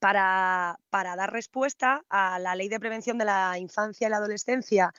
[0.00, 4.92] para, dar respuesta a la Ley de Prevención de la Infancia y la Adolescencia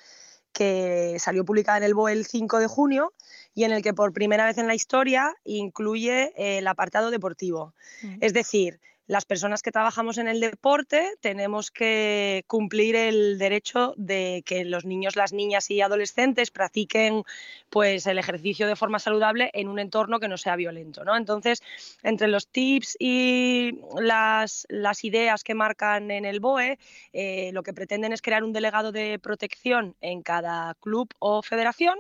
[0.52, 3.14] que salió publicada en el BOE el 5 de junio
[3.54, 7.74] y en el que por primera vez en la historia incluye el apartado deportivo.
[8.02, 8.18] Mm.
[8.20, 8.80] Es decir,
[9.12, 14.86] las personas que trabajamos en el deporte tenemos que cumplir el derecho de que los
[14.86, 17.24] niños, las niñas y adolescentes practiquen
[17.70, 21.04] pues el ejercicio de forma saludable en un entorno que no sea violento.
[21.04, 21.18] ¿no?
[21.18, 21.62] Entonces,
[22.04, 26.80] entre los tips y las, las ideas que marcan en el BOE,
[27.12, 31.98] eh, lo que pretenden es crear un delegado de protección en cada club o federación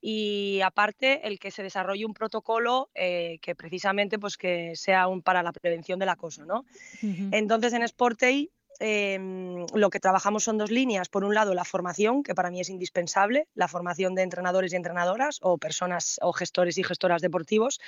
[0.00, 5.22] y aparte el que se desarrolle un protocolo eh, que precisamente pues que sea un
[5.22, 6.64] para la prevención del acoso, ¿no?
[7.02, 8.50] Entonces en Sportei
[8.82, 11.10] Em, lo que trabajamos son dos líneas.
[11.10, 14.76] Por un lado, la formación, que para mí es indispensable, la formación de entrenadores y
[14.76, 17.78] entrenadoras o personas o gestores y gestoras deportivos,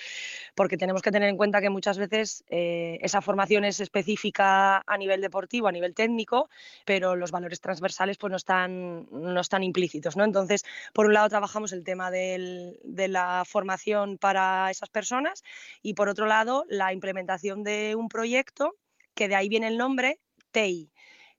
[0.54, 4.98] porque tenemos que tener en cuenta que muchas veces eh, esa formación es específica a
[4.98, 6.50] nivel deportivo, a nivel técnico,
[6.84, 10.14] pero los valores transversales pues no están, no están implícitos.
[10.18, 10.24] ¿no?
[10.24, 15.42] Entonces, por un lado, trabajamos el tema de la formación para esas personas
[15.80, 18.76] y por otro lado, la implementación de un proyecto
[19.14, 20.20] que de ahí viene el nombre,
[20.52, 20.90] TEI,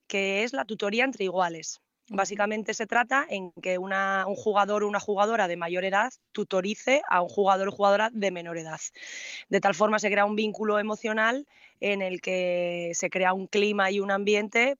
[0.07, 1.81] que es la tutoría entre iguales.
[2.09, 7.21] Básicamente se trata en que un jugador o una jugadora de mayor edad tutorice a
[7.21, 8.79] un jugador o jugadora de menor edad.
[9.47, 11.47] De tal forma se crea un vínculo emocional
[11.79, 14.75] en el que se crea un clima y un ambiente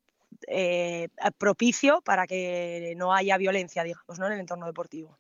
[0.48, 4.28] eh, propicio para que no haya violencia, digamos, ¿no?
[4.28, 5.17] en el entorno deportivo.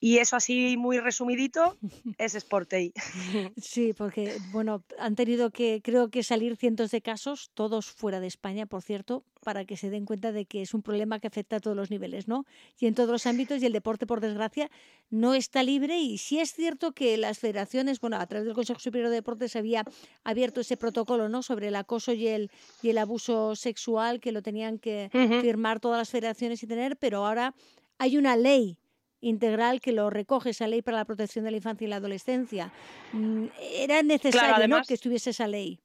[0.00, 1.76] Y eso así muy resumidito
[2.18, 2.92] es Sportei.
[3.60, 8.26] Sí, porque bueno, han tenido que, creo que salir cientos de casos, todos fuera de
[8.26, 11.56] España, por cierto, para que se den cuenta de que es un problema que afecta
[11.56, 12.44] a todos los niveles, ¿no?
[12.78, 14.70] Y en todos los ámbitos, y el deporte, por desgracia,
[15.10, 15.98] no está libre.
[15.98, 19.56] Y sí es cierto que las federaciones, bueno, a través del Consejo Superior de Deportes
[19.56, 19.84] había
[20.24, 21.42] abierto ese protocolo, ¿no?
[21.42, 22.50] Sobre el acoso y el,
[22.82, 25.08] y el abuso sexual, que lo tenían que
[25.40, 27.54] firmar todas las federaciones y tener, pero ahora
[27.98, 28.78] hay una ley
[29.20, 32.72] integral que lo recoge, esa ley para la protección de la infancia y la adolescencia.
[33.12, 35.80] Mm, era necesario que estuviese esa ley.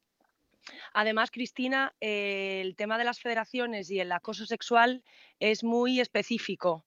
[0.94, 5.04] Además, Cristina, eh, el tema de las federaciones y el acoso sexual
[5.40, 6.86] es muy específico.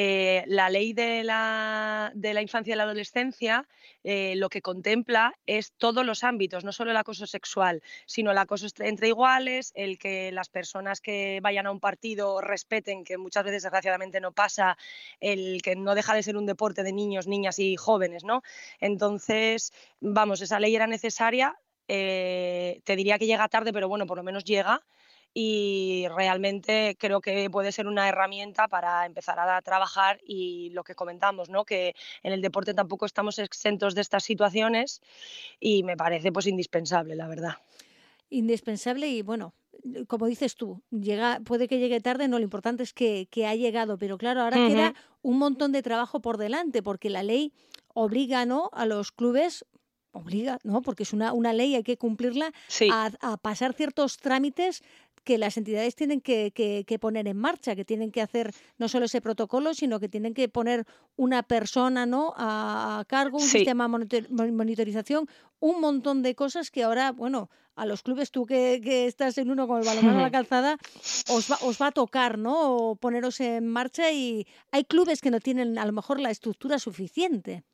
[0.00, 3.66] Eh, la ley de la, infancia y la adolescencia
[4.04, 8.38] eh, lo que contempla es todos los ámbitos, no solo el acoso sexual, sino el
[8.38, 13.42] acoso entre iguales, el que las personas que vayan a un partido respeten, que muchas
[13.42, 14.78] veces desgraciadamente no pasa,
[15.18, 18.42] el que no deja de ser un deporte de niños, niñas y jóvenes, ¿no?
[18.78, 21.56] Entonces, vamos, esa ley era necesaria.
[21.88, 24.80] Eh, te diría que llega tarde, pero bueno, por lo menos llega
[25.40, 30.96] y realmente creo que puede ser una herramienta para empezar a trabajar y lo que
[30.96, 31.64] comentamos, ¿no?
[31.64, 35.00] que en el deporte tampoco estamos exentos de estas situaciones
[35.60, 37.52] y me parece pues indispensable, la verdad.
[38.30, 39.54] Indispensable y bueno,
[40.08, 43.96] como dices tú, llega, puede que llegue tarde, no, lo importante es que, ha llegado,
[43.96, 47.52] pero claro, ahora queda un montón de trabajo por delante, porque la ley
[47.94, 48.70] obliga ¿no?
[48.72, 49.64] a los clubes,
[50.10, 50.82] obliga, ¿no?
[50.82, 52.52] Porque es una, una ley, hay que cumplirla,
[52.90, 54.82] a, a, pasar ciertos trámites
[55.28, 59.20] que las entidades tienen que, poner en marcha, que tienen que hacer no solo ese
[59.20, 60.86] protocolo, sino que tienen que poner
[61.16, 62.32] una persona ¿no?
[62.34, 65.28] a, cargo, un sistema de monitorización,
[65.60, 69.68] un montón de cosas que ahora, bueno, a los clubes, tú que, estás en uno
[69.68, 70.78] con el balón a la calzada,
[71.28, 72.96] os va, os va a tocar, ¿no?
[72.98, 77.64] poneros en marcha y hay clubes que no tienen a lo mejor la estructura suficiente.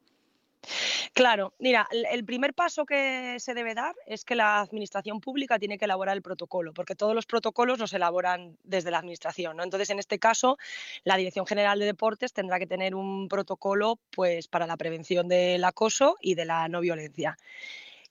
[1.12, 5.79] Claro, mira, el primer paso que se debe dar es que la administración pública tiene
[5.79, 9.62] que elaborar el protocolo, porque todos los protocolos los elaboran desde la administración, ¿no?
[9.62, 10.59] Entonces, en este caso,
[11.05, 15.64] la Dirección General de Deportes tendrá que tener un protocolo pues para la prevención del
[15.64, 17.37] acoso y de la no violencia.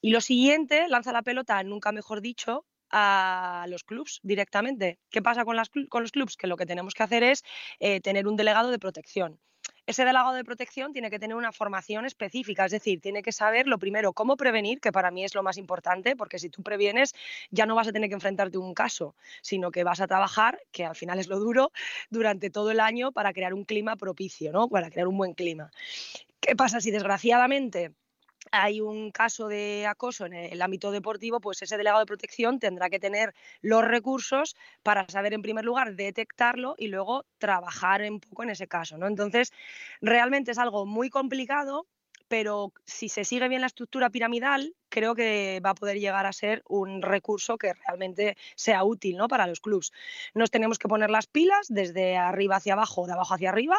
[0.01, 4.99] Y lo siguiente, lanza la pelota, nunca mejor dicho, a los clubs directamente.
[5.09, 6.37] ¿Qué pasa con, las, con los clubs?
[6.37, 7.43] Que lo que tenemos que hacer es
[7.79, 9.39] eh, tener un delegado de protección
[9.85, 13.67] ese delegado de protección tiene que tener una formación específica, es decir, tiene que saber
[13.67, 17.13] lo primero, cómo prevenir, que para mí es lo más importante, porque si tú previenes
[17.51, 20.59] ya no vas a tener que enfrentarte a un caso, sino que vas a trabajar,
[20.71, 21.71] que al final es lo duro,
[22.09, 24.69] durante todo el año para crear un clima propicio, ¿no?
[24.69, 25.71] Para crear un buen clima.
[26.39, 27.93] ¿Qué pasa si desgraciadamente
[28.51, 32.89] hay un caso de acoso en el ámbito deportivo, pues ese delegado de protección tendrá
[32.89, 38.43] que tener los recursos para saber, en primer lugar, detectarlo y luego trabajar un poco
[38.43, 38.97] en ese caso.
[38.97, 39.07] ¿no?
[39.07, 39.51] Entonces,
[40.01, 41.87] realmente es algo muy complicado,
[42.27, 46.31] pero si se sigue bien la estructura piramidal, creo que va a poder llegar a
[46.31, 49.27] ser un recurso que realmente sea útil ¿no?
[49.27, 49.91] para los clubs.
[50.35, 53.77] Nos tenemos que poner las pilas desde arriba hacia abajo, de abajo hacia arriba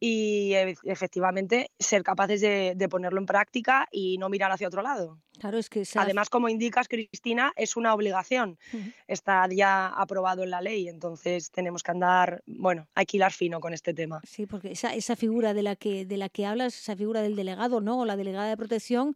[0.00, 5.18] y efectivamente ser capaces de, ponerlo en práctica y no mirar hacia otro lado.
[5.38, 8.58] Claro, es que Además, como indicas, Cristina, es una obligación.
[9.06, 13.60] Está ya aprobado en la ley, entonces tenemos que andar, bueno, hay que hilar fino
[13.60, 14.20] con este tema.
[14.24, 17.36] Sí, porque esa, esa figura de la, que, de la que hablas, esa figura del
[17.36, 18.00] delegado, ¿no?
[18.00, 19.14] O la delegada de protección,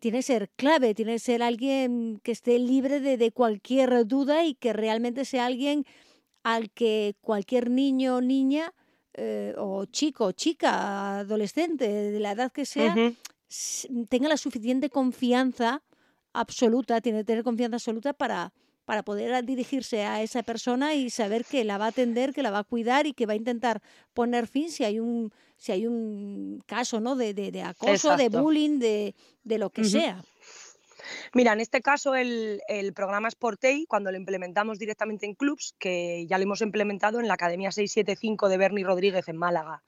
[0.00, 4.54] tiene que ser clave tiene que ser alguien que esté libre de, cualquier duda y
[4.54, 5.84] que realmente sea alguien
[6.42, 8.72] al que cualquier niño o niña
[9.14, 12.94] eh, o chico, chica, adolescente, de la edad que sea,
[14.08, 15.82] tenga la suficiente confianza
[16.32, 18.52] absoluta, tiene que tener confianza absoluta para,
[18.84, 22.50] para poder dirigirse a esa persona y saber que la va a atender, que la
[22.50, 23.80] va a cuidar y que va a intentar
[24.12, 27.16] poner fin si hay un, si hay un caso ¿no?
[27.16, 30.22] de, de, acoso, de bullying, de, de lo que sea.
[31.34, 32.60] Mira, en este caso el,
[32.94, 37.34] programa Sportei, cuando lo implementamos directamente en clubs, que ya lo hemos implementado en la
[37.34, 39.82] Academia 675 de Bernie Rodríguez en Málaga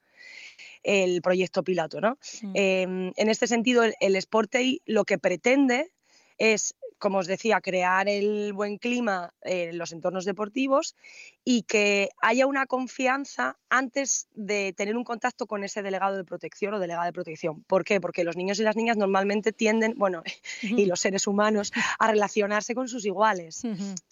[0.83, 1.99] el proyecto piloto.
[1.99, 2.17] ¿no?
[2.53, 5.91] Em, en este sentido, el, el Sportei lo que pretende
[6.39, 10.95] es como os decía, crear el buen clima en los entornos deportivos
[11.45, 16.73] y que haya una confianza antes de tener un contacto con ese delegado de protección
[16.73, 17.63] o delegada de protección.
[17.63, 18.01] ¿Por qué?
[18.01, 20.23] Porque los niños y las niñas normalmente tienden, bueno,
[20.61, 23.63] y los seres humanos, a relacionarse con sus iguales.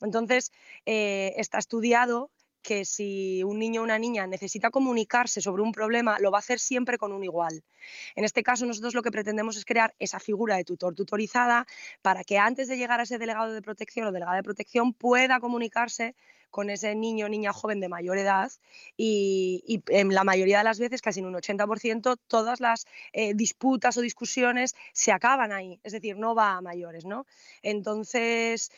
[0.01, 0.53] Entonces,
[0.85, 2.31] eh, está estudiado
[2.67, 6.43] que si un niño o una niña necesita comunicarse sobre un problema, lo va a
[6.43, 7.63] hacer siempre con un igual.
[8.13, 11.65] En este caso, nosotros lo que pretendemos es crear esa figura de tutor tutorizada
[12.01, 15.39] para que antes de llegar a ese delegado de protección o delegada de protección pueda
[15.39, 16.13] comunicarse
[16.49, 18.51] con ese niño o niña joven de mayor edad
[18.95, 23.97] y, en la mayoría de las veces, casi en un 80%, todas las eh, disputas
[23.97, 27.25] o discusiones se acaban ahí, es decir, no va a mayores, ¿no?
[27.61, 28.71] Entonces,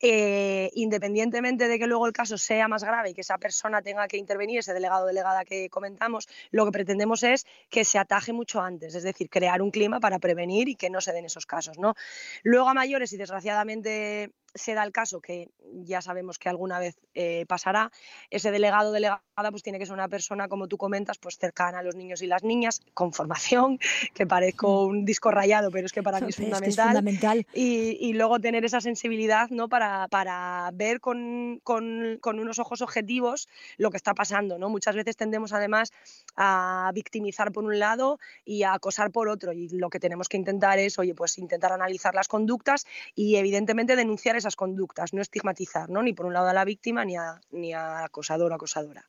[0.00, 4.06] eh, independientemente de que luego el caso sea más grave y que esa persona tenga
[4.06, 8.32] que intervenir, ese delegado o delegada que comentamos, lo que pretendemos es que se ataje
[8.32, 11.46] mucho antes, es decir, crear un clima para prevenir y que no se den esos
[11.46, 11.78] casos.
[11.78, 11.94] ¿no?
[12.42, 15.50] Luego a mayores, y desgraciadamente se da el caso que
[15.84, 17.90] ya sabemos que alguna vez eh, pasará,
[18.30, 21.78] ese delegado o delegada pues tiene que ser una persona, como tú comentas, pues cercana
[21.78, 23.78] a los niños y las niñas, con formación,
[24.14, 24.90] que parezco mm.
[24.90, 27.46] un disco rayado, pero es que para mí es fundamental.
[27.54, 29.68] Y, luego tener esa sensibilidad ¿no?
[29.68, 33.48] para, para ver con, con, con, unos ojos objetivos
[33.78, 34.58] lo que está pasando.
[34.58, 34.68] ¿no?
[34.68, 35.92] Muchas veces tendemos además
[36.36, 39.52] a victimizar por un lado y a acosar por otro.
[39.52, 43.96] Y lo que tenemos que intentar es, oye, pues intentar analizar las conductas y evidentemente
[43.96, 46.02] denunciar esas conductas, no estigmatizar, ¿no?
[46.02, 49.04] Ni por un lado a la víctima ni a, ni a acosador o acosadora.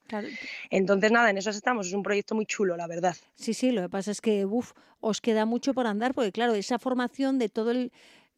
[0.70, 1.88] Entonces, nada, en eso estamos.
[1.88, 3.16] Es un proyecto muy chulo, la verdad.
[3.36, 6.54] Sí, sí, lo que pasa es que, uf, os queda mucho por andar, porque claro,
[6.54, 7.92] esa formación de todo el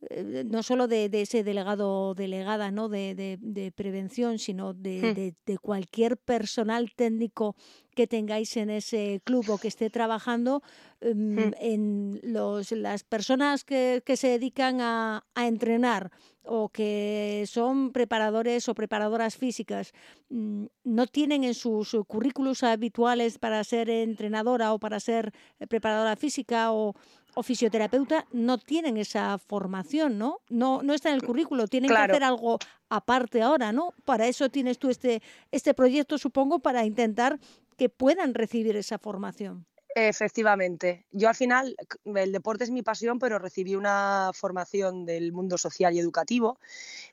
[0.09, 2.89] eh, no solo de, ese delegado o delegada ¿no?
[2.89, 4.81] de, prevención, sino hmm.
[4.81, 7.55] de, cualquier personal técnico
[7.95, 10.61] que tengáis en ese club o que esté trabajando,
[11.01, 11.53] em, hmm.
[11.59, 16.11] en los, las personas que, se dedican a, entrenar
[16.47, 19.93] o que son preparadores o preparadoras físicas,
[20.29, 25.33] mm, no tienen en sus currículos habituales para ser entrenadora o para ser
[25.67, 26.95] preparadora física o
[27.35, 30.39] o fisioterapeuta no tienen esa formación, ¿no?
[30.49, 32.57] No, no está en el currículo, tienen que hacer algo
[32.89, 33.93] aparte ahora, ¿no?
[34.05, 35.21] Para eso tienes tú este,
[35.51, 37.37] este proyecto, supongo, para intentar
[37.77, 39.65] que puedan recibir esa formación.
[39.97, 41.05] Efectivamente.
[41.11, 41.73] Yo al final,
[42.03, 46.59] el deporte es mi pasión, pero recibí una formación del mundo social y educativo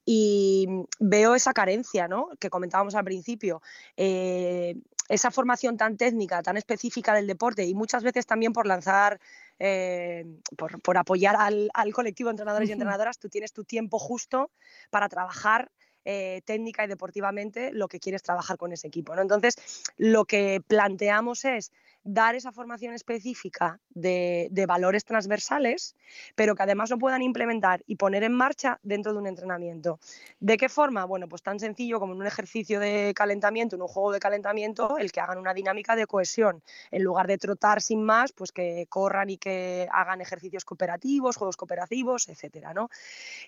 [0.04, 0.66] y
[0.98, 2.30] veo esa carencia, ¿no?
[2.40, 3.62] Que comentábamos al principio.
[3.96, 4.74] Eh,
[5.08, 9.20] esa formación tan técnica, tan específica del deporte y muchas veces también por lanzar
[9.60, 10.26] eh,
[10.56, 14.50] por, apoyar al, colectivo de entrenadores y entrenadoras, tú tienes tu tiempo justo
[14.90, 15.70] para trabajar
[16.04, 19.14] eh, técnica y deportivamente lo que quieres trabajar con ese equipo.
[19.14, 19.22] ¿no?
[19.22, 19.54] Entonces,
[19.98, 21.70] lo que planteamos es
[22.04, 25.96] dar esa formación específica de, valores transversales,
[26.34, 29.98] pero que además lo puedan implementar y poner en marcha dentro de un entrenamiento.
[30.40, 31.04] ¿De qué forma?
[31.04, 34.98] Bueno, pues tan sencillo como en un ejercicio de calentamiento, en un juego de calentamiento,
[34.98, 36.62] el que hagan una dinámica de cohesión.
[36.90, 41.56] En lugar de trotar sin más, pues que corran y que hagan ejercicios cooperativos, juegos
[41.56, 42.88] cooperativos, etcétera, ¿no?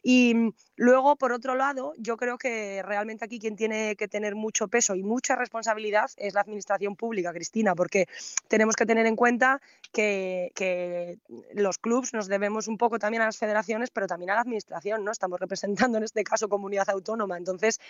[0.02, 4.68] Y luego, por otro lado, yo creo que realmente aquí quien tiene que tener mucho
[4.68, 8.07] peso y mucha responsabilidad es la administración pública, Cristina, porque
[8.49, 9.61] tenemos que tener en cuenta
[9.92, 11.18] que,
[11.55, 15.05] los clubes nos debemos un poco también a las federaciones, pero también a la administración,
[15.05, 15.12] ¿no?
[15.12, 17.36] Estamos representando en este caso comunidad autónoma.
[17.36, 17.80] Entonces,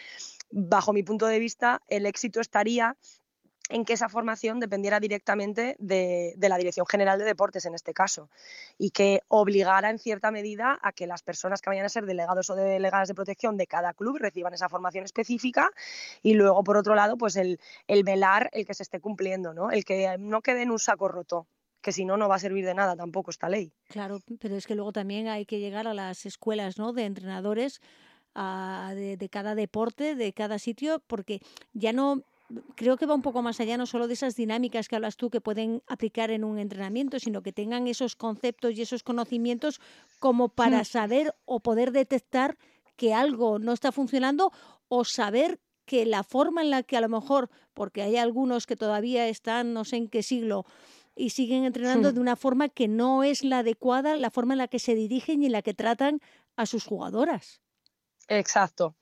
[0.50, 2.96] bajo mi punto de vista, el éxito estaría
[3.70, 8.28] en que esa formación dependiera directamente de, la Dirección General de Deportes en este caso
[8.76, 12.50] y que obligara en cierta medida a que las personas que vayan a ser delegados
[12.50, 15.70] o delegadas de protección de cada club reciban esa formación específica
[16.22, 17.58] y luego por otro lado pues el,
[18.04, 19.70] velar el que se esté cumpliendo, ¿no?
[19.70, 21.46] el que no quede en un saco roto
[21.80, 23.70] que si no, no va a servir de nada tampoco esta ley.
[23.88, 26.94] Claro, pero es que luego también hay que llegar a las escuelas ¿no?
[26.94, 27.82] de entrenadores
[28.34, 31.40] de, de, cada deporte, de cada sitio, porque
[31.74, 32.22] ya no
[32.74, 35.30] creo que va un poco más allá, no solo de esas dinámicas que hablas tú
[35.30, 39.80] que pueden aplicar en un entrenamiento, sino que tengan esos conceptos y esos conocimientos
[40.18, 40.84] como para mm.
[40.84, 42.56] saber o poder detectar
[42.96, 44.52] que algo no está funcionando
[44.88, 48.76] o saber que la forma en la que a lo mejor, porque hay algunos que
[48.76, 50.64] todavía están no sé en qué siglo
[51.16, 54.68] y siguen entrenando de una forma que no es la adecuada, la forma en la
[54.68, 56.20] que se dirigen y en la que tratan
[56.56, 57.60] a sus jugadoras.
[58.28, 58.94] Exacto.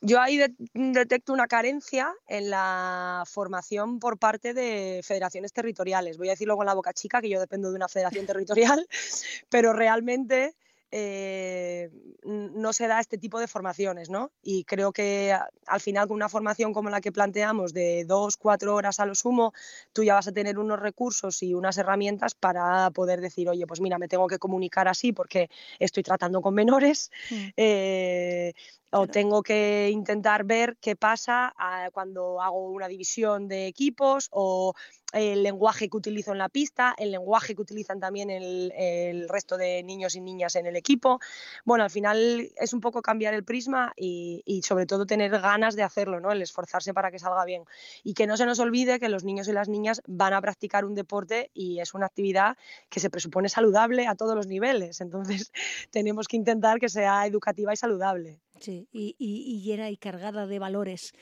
[0.00, 0.40] Yo ahí
[0.74, 6.18] detecto una carencia en la formación por parte de federaciones territoriales.
[6.18, 8.86] Voy a decirlo con la boca chica, que yo dependo de una federación territorial,
[9.48, 10.54] pero realmente
[10.92, 11.90] eh,
[12.24, 14.32] no se da este tipo de formaciones, ¿no?
[14.42, 15.36] Y creo que
[15.66, 19.14] al final con una formación como la que planteamos de dos, cuatro horas a lo
[19.14, 19.52] sumo,
[19.92, 23.80] tú ya vas a tener unos recursos y unas herramientas para poder decir, oye, pues
[23.80, 27.10] mira, me tengo que comunicar así porque estoy tratando con menores.
[27.30, 28.50] Mm.
[28.92, 34.28] Eh, o tengo que intentar ver qué pasa ah, cuando hago una división de equipos
[34.32, 34.74] o
[35.12, 39.82] el lenguaje que utilizo en la pista, el lenguaje que utilizan también el, resto de
[39.82, 41.18] niños y niñas en el equipo.
[41.64, 45.82] Bueno, al final es un poco cambiar el prisma y, sobre todo tener ganas de
[45.82, 46.30] hacerlo, ¿no?
[46.30, 47.64] el esforzarse para que salga bien.
[48.04, 50.84] Y que no se nos olvide que los niños y las niñas van a practicar
[50.84, 52.56] un deporte y es una actividad
[52.88, 55.00] que se presupone saludable a todos los niveles.
[55.00, 55.52] Entonces
[55.90, 58.40] tenemos que intentar que sea educativa y saludable.
[58.60, 61.12] Sí, y, y llena y cargada de valores.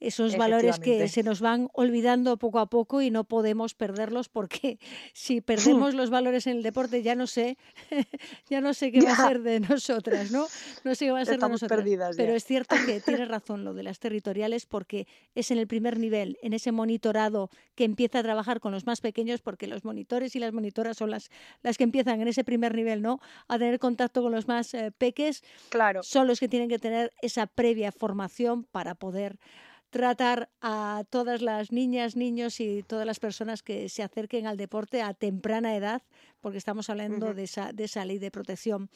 [0.00, 4.78] Esos valores que se nos van olvidando poco a poco y no podemos perderlos porque
[5.12, 7.56] si perdemos los valores en el deporte ya no sé,
[8.50, 10.46] ya no sé qué va a ser de nosotras, ¿no?
[10.84, 11.78] No sé qué va a ser de nosotras.
[11.78, 15.66] Perdidas Pero es cierto que tienes razón lo de las territoriales porque es en el
[15.66, 19.84] primer nivel, en ese monitorado que empieza a trabajar con los más pequeños porque los
[19.84, 21.30] monitores y las monitoras son las,
[21.62, 23.20] las que empiezan en ese primer nivel, ¿no?
[23.48, 25.42] A tener contacto con los más eh, peques.
[25.70, 26.02] Claro.
[26.02, 29.38] Son los que tienen que tener esa previa formación para poder
[29.94, 35.02] tratar a todas las niñas, niños y todas las personas que se acerquen al deporte
[35.02, 36.02] a temprana edad,
[36.40, 38.90] porque estamos hablando de, esa, de esa ley de protección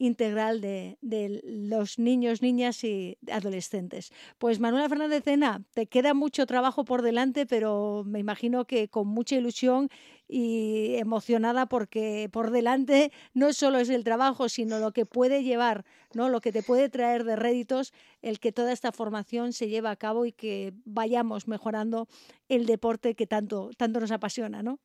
[0.00, 0.96] integral de,
[1.44, 4.10] los niños, niñas y adolescentes.
[4.38, 9.06] Pues Manuela Fernández Cena, te queda mucho trabajo por delante, pero me imagino que con
[9.06, 9.90] mucha ilusión
[10.26, 15.84] y emocionada porque por delante no solo es el trabajo, sino lo que puede llevar,
[16.14, 16.30] ¿no?
[16.30, 17.92] lo que te puede traer de réditos
[18.22, 22.08] el que toda esta formación se lleve a cabo y que vayamos mejorando
[22.48, 24.78] el deporte que tanto, tanto nos apasiona, ¿no?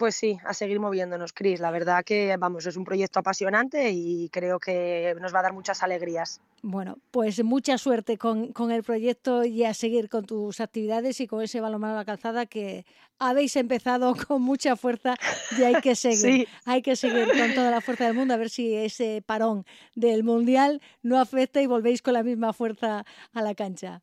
[0.00, 1.60] Pues sí, a seguir moviéndonos, Cris.
[1.60, 5.52] La verdad que, vamos, es un proyecto apasionante y creo que nos va a dar
[5.52, 6.40] muchas alegrías.
[6.62, 11.42] Bueno, pues mucha suerte con, el proyecto y a seguir con tus actividades y con
[11.42, 12.86] ese balonmano a la calzada que
[13.18, 15.16] habéis empezado con mucha fuerza
[15.58, 16.48] y hay que seguir.
[16.64, 20.24] Hay que seguir con toda la fuerza del mundo a ver si ese parón del
[20.24, 24.00] Mundial no afecta y volvéis con la misma fuerza a la cancha.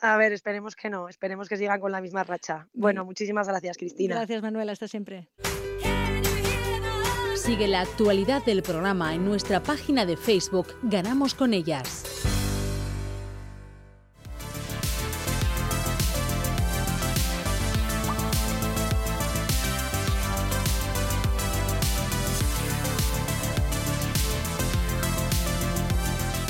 [0.00, 2.68] A ver, esperemos que no, esperemos que sigan con la misma racha.
[2.72, 4.16] Bueno, muchísimas gracias, Cristina.
[4.16, 5.28] Gracias, Manuela, hasta siempre.
[7.36, 12.04] Sigue la actualidad del programa en nuestra página de Facebook Ganamos con ellas.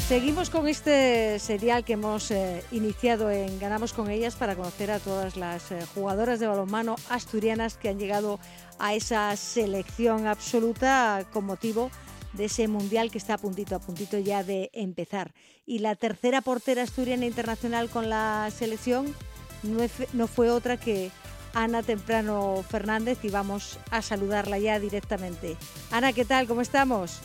[0.08, 5.00] Seguimos con este serial que hemos eh, iniciado en Ganamos con ellas para conocer a
[5.00, 8.40] todas las eh, jugadoras de balonmano asturianas que han llegado
[8.78, 11.90] a esa selección absoluta con motivo
[12.32, 15.34] de ese mundial que está a puntito, a puntito ya de empezar.
[15.66, 19.14] Y la tercera portera asturiana internacional con la selección
[19.62, 21.10] no fue otra que
[21.52, 25.58] Ana Temprano Fernández y vamos a saludarla ya directamente.
[25.90, 26.46] Ana, ¿qué tal?
[26.46, 27.20] ¿Cómo estamos?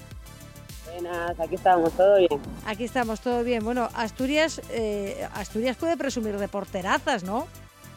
[0.94, 2.42] Buenas, aquí estamos, todo bien.
[2.66, 3.64] Aquí estamos, todo bien.
[3.64, 7.48] Bueno, Asturias, eh, Asturias puede presumir de porterazas, ¿no?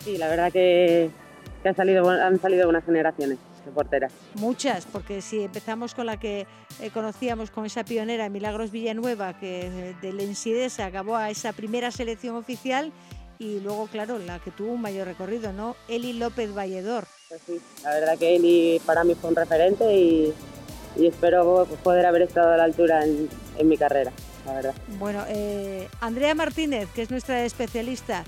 [0.03, 1.11] Sí, la verdad que,
[1.65, 4.13] han, salido, han salido buenas generaciones de porteras.
[4.35, 6.47] Muchas, porque si empezamos con la que
[6.81, 11.91] eh, conocíamos, con esa pionera Milagros Villanueva, que eh, del Ensidesa acabó a esa primera
[11.91, 12.93] selección oficial,
[13.39, 15.77] y luego, claro, la que tuvo un mayor recorrido, ¿no?
[15.89, 17.05] Eli López Valledor.
[17.29, 20.33] Pues sí, la verdad que Eli para mí fue un referente y
[20.99, 23.29] y espero poder haber estado a la altura en,
[23.69, 24.13] mi carrera,
[24.45, 24.75] la verdad.
[24.99, 28.25] Bueno, eh, Andrea Martínez, que es nuestra especialista,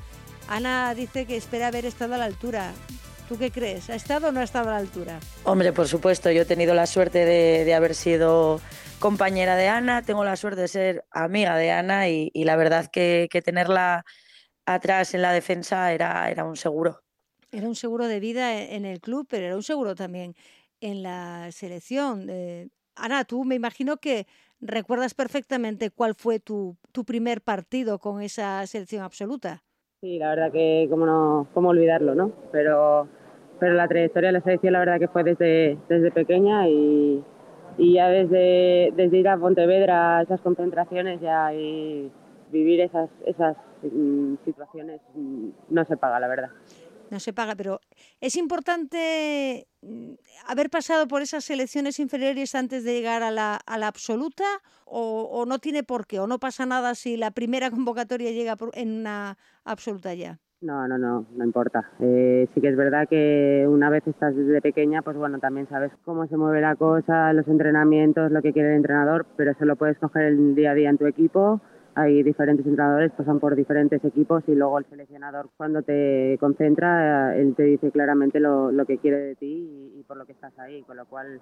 [0.48, 2.72] Ana dice que espera haber estado a la altura.
[3.28, 3.90] ¿Tú qué crees?
[3.90, 5.20] ¿Ha estado o no ha estado a la altura?
[5.44, 8.60] Hombre, por supuesto, yo he tenido la suerte de, haber sido
[8.98, 13.28] compañera de Ana, tengo la suerte de ser amiga de Ana y, la verdad que,
[13.44, 14.04] tenerla
[14.64, 17.02] atrás en la defensa era, era un seguro.
[17.50, 20.34] Era un seguro de vida en el club, pero era un seguro también
[20.80, 22.26] en la selección.
[22.28, 24.26] Eh, Ana, tú me imagino que
[24.60, 29.62] recuerdas perfectamente cuál fue tu, tu primer partido con esa selección absoluta.
[30.00, 32.32] Sí, la verdad que cómo no cómo olvidarlo, ¿no?
[32.52, 33.08] Pero
[33.58, 37.22] pero la trayectoria de la selección la verdad que fue desde, desde pequeña y,
[37.76, 42.10] y ya desde, desde ir a Pontevedra a esas concentraciones ya y
[42.52, 46.50] vivir esas, esas mm, situaciones mm, no se paga, la verdad
[47.10, 47.80] no se paga, pero
[48.20, 50.12] es importante mm,
[50.46, 54.44] haber pasado por esas selecciones inferiores antes de llegar a la, absoluta
[54.84, 59.00] o, no tiene por qué, o no pasa nada si la primera convocatoria llega en
[59.00, 60.38] una absoluta ya.
[60.60, 61.88] No, no, no, no importa.
[62.00, 65.92] Eh, sí que es verdad que una vez estás desde pequeña, pues bueno, también sabes
[66.04, 69.76] cómo se mueve la cosa, los entrenamientos, lo que quiere el entrenador, pero eso lo
[69.76, 71.60] puedes coger el día a día en tu equipo
[71.98, 77.54] hay diferentes entrenadores, pasan por diferentes equipos y luego el seleccionador cuando te concentra, él
[77.56, 80.96] te dice claramente lo, que quiere de ti y, por lo que estás ahí, con
[80.96, 81.40] lo cual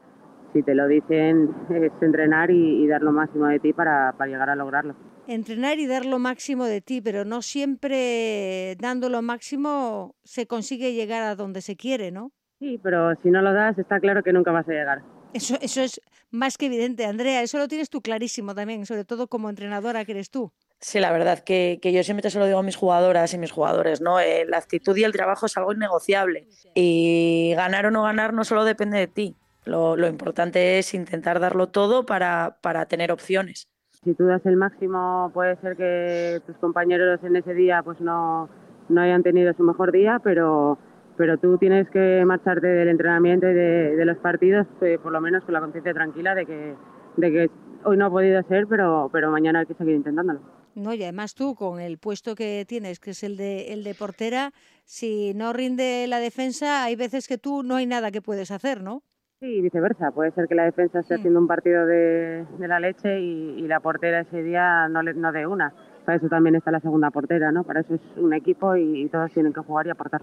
[0.55, 4.49] si te lo dicen es entrenar y, dar lo máximo de ti para, para llegar
[4.49, 4.95] a lograrlo.
[5.29, 10.95] Entrenar y dar lo máximo de ti, pero no siempre dando lo máximo se consigue
[10.95, 12.33] llegar a donde se quiere, ¿no?
[12.59, 15.03] Sí, pero si no lo das está claro que nunca vas a llegar.
[15.37, 17.43] Eso, eso es más que evidente, Andrea.
[17.43, 20.51] Eso lo tienes tú clarísimo también, sobre todo como entrenadora que eres tú.
[20.81, 23.53] Sí, la verdad que, que yo siempre se lo digo a mis jugadoras y mis
[23.53, 24.19] jugadores, ¿no?
[24.19, 26.49] Eh, la actitud y el trabajo es algo innegociable.
[26.75, 29.37] Y ganar o no ganar no solo depende de ti.
[29.67, 33.69] Lo, lo importante es intentar darlo todo para, para tener opciones.
[34.05, 38.49] Si tú das el máximo, puede ser que tus compañeros en ese día pues no,
[38.89, 40.79] no hayan tenido su mejor día, pero,
[41.17, 45.45] pero tú tienes que marcharte del entrenamiento y de, los partidos, eh, por lo menos
[45.45, 46.75] con la conciencia tranquila de que,
[47.17, 47.51] de que
[47.85, 50.41] hoy no ha podido ser, pero, pero mañana hay que seguir intentándolo.
[50.75, 53.95] No, y además tú, con el puesto que tienes, que es el de, el de
[53.95, 54.53] portera,
[54.85, 58.83] si no rinde la defensa, hay veces que tú no hay nada que puedes hacer,
[58.83, 59.03] ¿no?
[59.41, 60.11] Sí, viceversa.
[60.13, 63.69] Puede ser que la defensa esté haciendo un partido de, de la leche y, y,
[63.69, 65.75] la portera ese día no, le, no dé una
[66.07, 67.65] para eso también está la segunda portera, ¿no?
[67.65, 70.23] Para eso es un equipo y, todos tienen que jugar y aportar.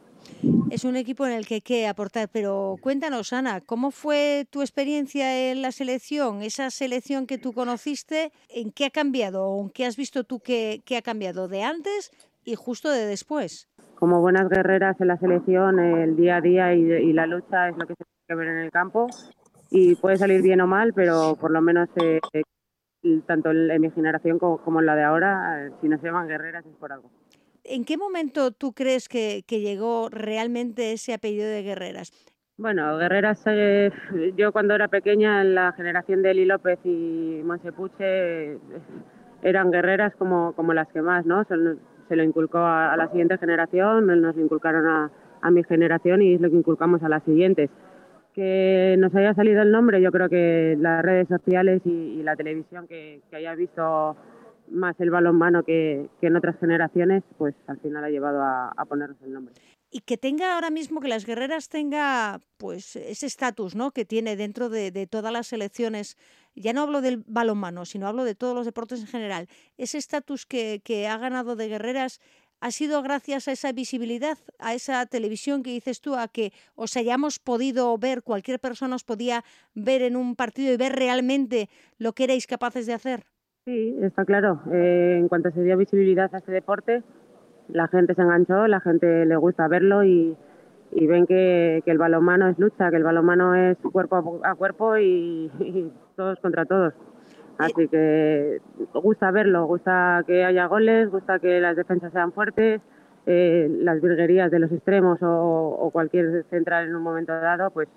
[0.72, 4.62] Es un equipo en el que hay que aportar, pero cuéntanos, Ana, ¿cómo fue tu
[4.62, 6.42] experiencia en la selección?
[6.42, 10.40] Esa selección que tú conociste, ¿en qué ha cambiado o en qué has visto tú
[10.40, 12.12] que, ha cambiado de antes
[12.46, 13.68] y justo de después?
[13.96, 17.86] Como buenas guerreras en la selección, el día a día y, la lucha es lo
[17.86, 19.08] que se tiene que ver en el campo
[19.70, 22.22] y puede salir bien o mal, pero por lo menos eh,
[23.26, 26.76] tanto en mi generación como, en la de ahora, si no se llaman guerreras es
[26.76, 27.10] por algo.
[27.64, 32.12] ¿En qué momento tú crees que, llegó realmente ese apellido de guerreras?
[32.58, 33.92] Bueno, guerreras, eh,
[34.38, 38.58] yo cuando era pequeña, en la generación de Eli López y Monsepuche,
[39.42, 41.44] eran guerreras como, como las que más, ¿no?
[41.46, 46.36] Se, lo inculcó a, la siguiente generación, nos lo inculcaron a, a mi generación y
[46.36, 47.70] es lo que inculcamos a las siguientes
[48.34, 52.88] que nos haya salido el nombre, yo creo que las redes sociales y, la televisión
[52.88, 54.16] que, haya visto
[54.72, 59.18] más el balonmano que, que en otras generaciones, pues al final ha llevado a, ponernos
[59.24, 59.54] el nombre.
[59.92, 63.92] Y que tenga ahora mismo, que las guerreras tenga pues ese estatus ¿no?
[63.92, 66.18] que tiene dentro de, de todas las selecciones,
[66.56, 70.46] ya no hablo del balonmano, sino hablo de todos los deportes en general, ese estatus
[70.46, 72.22] que, que ha ganado de guerreras
[72.64, 76.96] ha sido gracias a esa visibilidad, a esa televisión que dices tú, a que os
[76.96, 79.44] hayamos podido ver, cualquier persona os podía
[79.76, 81.68] ver en un partido y ver realmente
[82.00, 83.26] lo que erais capaces de hacer.
[83.66, 84.62] Sí, está claro.
[84.72, 87.04] Eh, en cuanto se dio visibilidad a este deporte,
[87.68, 90.38] la gente se enganchó, la gente le gusta verlo y,
[90.94, 95.52] ven que, el balonmano es lucha, que el balonmano es cuerpo a, cuerpo y
[96.16, 96.94] todos contra todos.
[97.58, 98.62] Así que
[98.94, 102.82] gusta verlo, gusta que haya goles, gusta que las defensas sean fuertes,
[103.26, 107.88] eh, las virguerías de los extremos o, cualquier central en un momento dado, pues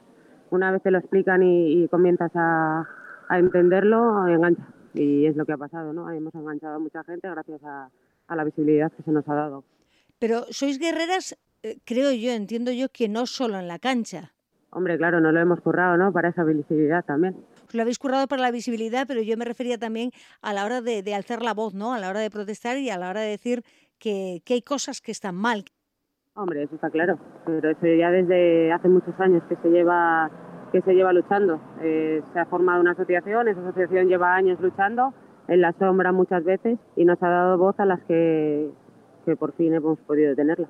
[0.50, 2.86] una vez te lo explican y, comienzas a,
[3.30, 4.62] entenderlo, engancha.
[4.94, 6.10] Y es lo que ha pasado, ¿no?
[6.10, 7.90] Hemos enganchado a mucha gente gracias a,
[8.34, 9.64] la visibilidad que se nos ha dado.
[10.18, 14.32] Pero sois guerreras, eh, creo yo, entiendo yo, que no solo en la cancha.
[14.70, 16.12] Hombre, claro, no lo hemos currado, ¿no?
[16.12, 17.36] Para esa visibilidad también
[17.72, 20.10] lo habéis currado para la visibilidad, pero yo me refería también
[20.42, 21.94] a la hora de, alzar la voz, ¿no?
[21.94, 23.62] A la hora de protestar y a la hora de decir
[23.98, 25.64] que, hay cosas que están mal.
[26.34, 30.30] Hombre, eso está claro, pero eso ya desde hace muchos años que se lleva
[30.72, 31.60] que se lleva luchando.
[31.80, 35.14] Eh, se ha formado una asociación, esa asociación lleva años luchando
[35.48, 38.70] en la sombra muchas veces y nos ha dado voz a las que,
[39.24, 40.68] que por fin hemos podido tenerla.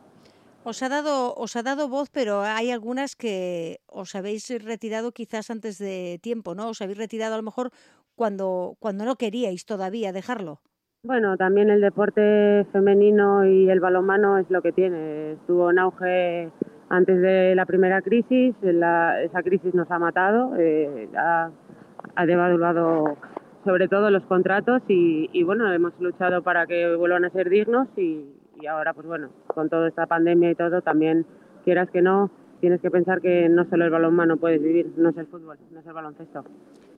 [0.71, 5.49] Os ha dado, os ha dado voz, pero hay algunas que os habéis retirado quizás
[5.49, 6.71] antes de tiempo, ¿no?
[6.71, 7.71] Os habéis retirado a lo mejor
[8.17, 10.59] cuando, cuando no queríais todavía dejarlo.
[11.05, 15.35] Bueno, también el deporte femenino y el balonmano es lo que tiene.
[15.35, 16.51] Estuvo en auge
[16.89, 21.49] antes de la primera crisis, esa crisis nos ha matado, eh, ha,
[22.17, 22.27] ha,
[23.65, 27.87] sobre todo los contratos y, y bueno, hemos luchado para que vuelvan a ser dignos
[27.97, 31.27] y, y ahora pues bueno, con toda esta pandemia y todo, también
[31.65, 32.31] quieras que no,
[32.61, 35.81] tienes que pensar que no solo el balonmano puedes vivir, no es el fútbol, no
[35.81, 36.45] es el baloncesto.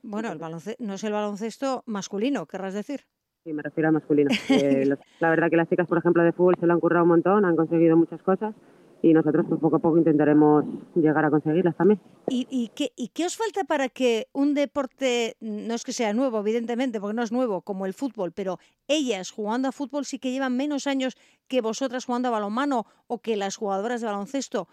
[0.03, 3.01] Bueno, el baloncesto, no es el baloncesto masculino, querrás decir.
[3.43, 4.29] Sí, me refiero a masculino.
[4.49, 4.85] Eh,
[5.19, 7.45] la verdad que las chicas, por ejemplo, de fútbol se lo han currado un montón,
[7.45, 8.53] han conseguido muchas cosas
[9.01, 11.99] y nosotros pues, poco a poco intentaremos llegar a conseguirlas también.
[12.27, 16.13] ¿Y, y, qué, ¿Y qué os falta para que un deporte, no es que sea
[16.13, 20.19] nuevo, evidentemente, porque no es nuevo como el fútbol, pero ellas jugando a fútbol sí
[20.19, 24.67] que llevan menos años que vosotras jugando a balonmano o que las jugadoras de baloncesto?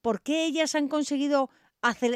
[0.00, 1.50] ¿Por qué ellas han conseguido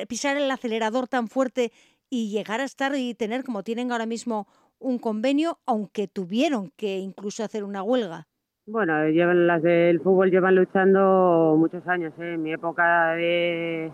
[0.08, 1.72] pisar el acelerador tan fuerte
[2.08, 4.46] y llegar a estar y tener como tienen ahora mismo
[4.78, 8.28] un convenio, aunque tuvieron que incluso hacer una huelga?
[8.66, 12.14] Bueno, llevan las del fútbol llevan luchando muchos años.
[12.18, 12.32] ¿eh?
[12.32, 13.92] En mi época de,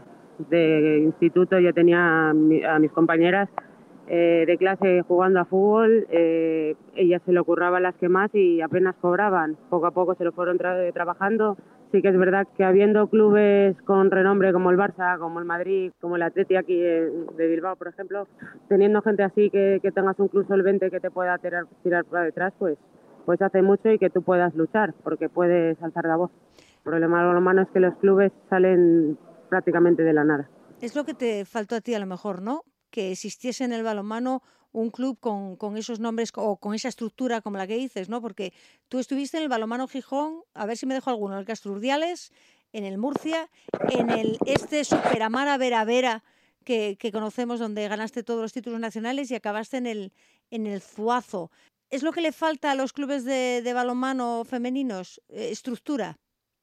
[1.03, 2.33] instituto yo tenía a,
[2.79, 3.49] mis compañeras
[4.07, 6.07] eh, de clase jugando a fútbol.
[6.11, 9.57] Eh, ellas se lo curraban las que más y apenas cobraban.
[9.71, 11.57] Poco a poco se lo fueron trabajando.
[11.91, 15.91] Sí que es verdad que habiendo clubes con renombre como el Barça, como el Madrid,
[16.01, 18.29] como el Atleti aquí de Bilbao, por ejemplo,
[18.69, 22.27] teniendo gente así que, que tengas un club solvente que te pueda tirar, tirar para
[22.27, 22.79] detrás, pues
[23.25, 26.31] pues hace mucho y que tú puedas luchar, porque puedes alzar la voz.
[26.79, 29.19] El problema de lo humano es que los clubes salen
[29.49, 30.49] prácticamente de la nada.
[30.81, 32.65] Es lo que te faltó a ti a lo mejor, ¿no?
[32.91, 34.43] Que existiese en el balonmano
[34.73, 38.21] un club con, con, esos nombres o con esa estructura como la que dices, ¿no?
[38.21, 38.53] Porque
[38.89, 42.33] tú estuviste en el Balomano Gijón, a ver si me dejo alguno, en el Castrurdiales,
[42.73, 43.49] en el Murcia,
[43.89, 46.23] en el este Superamara Vera Vera
[46.65, 50.13] que, que, conocemos, donde ganaste todos los títulos nacionales y acabaste en el,
[50.51, 51.51] en el Zuazo.
[51.91, 55.21] ¿Es lo que le falta a los clubes de, balonmano femeninos?
[55.29, 56.17] Eh, ¿Estructura?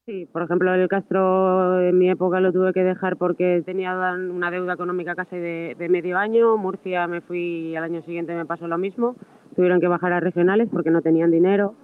[0.05, 4.49] Sí, por ejemplo, el Castro en mi época lo tuve que dejar porque tenía una
[4.51, 6.55] deuda económica casi de, medio año.
[6.55, 9.17] Murcia me fui y al año siguiente me pasó lo mismo.
[9.53, 11.75] Tuvieron que bajar a regionales porque no tenían dinero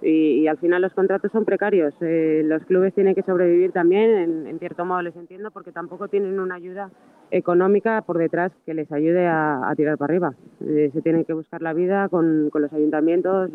[0.00, 1.94] y, al final los contratos son precarios.
[2.00, 6.38] Eh, los clubes tienen que sobrevivir también, en, cierto modo les entiendo, porque tampoco tienen
[6.38, 6.88] una ayuda
[7.32, 10.34] económica por detrás que les ayude a, tirar para arriba.
[10.60, 13.50] Eh, se tienen que buscar la vida con, con los ayuntamientos,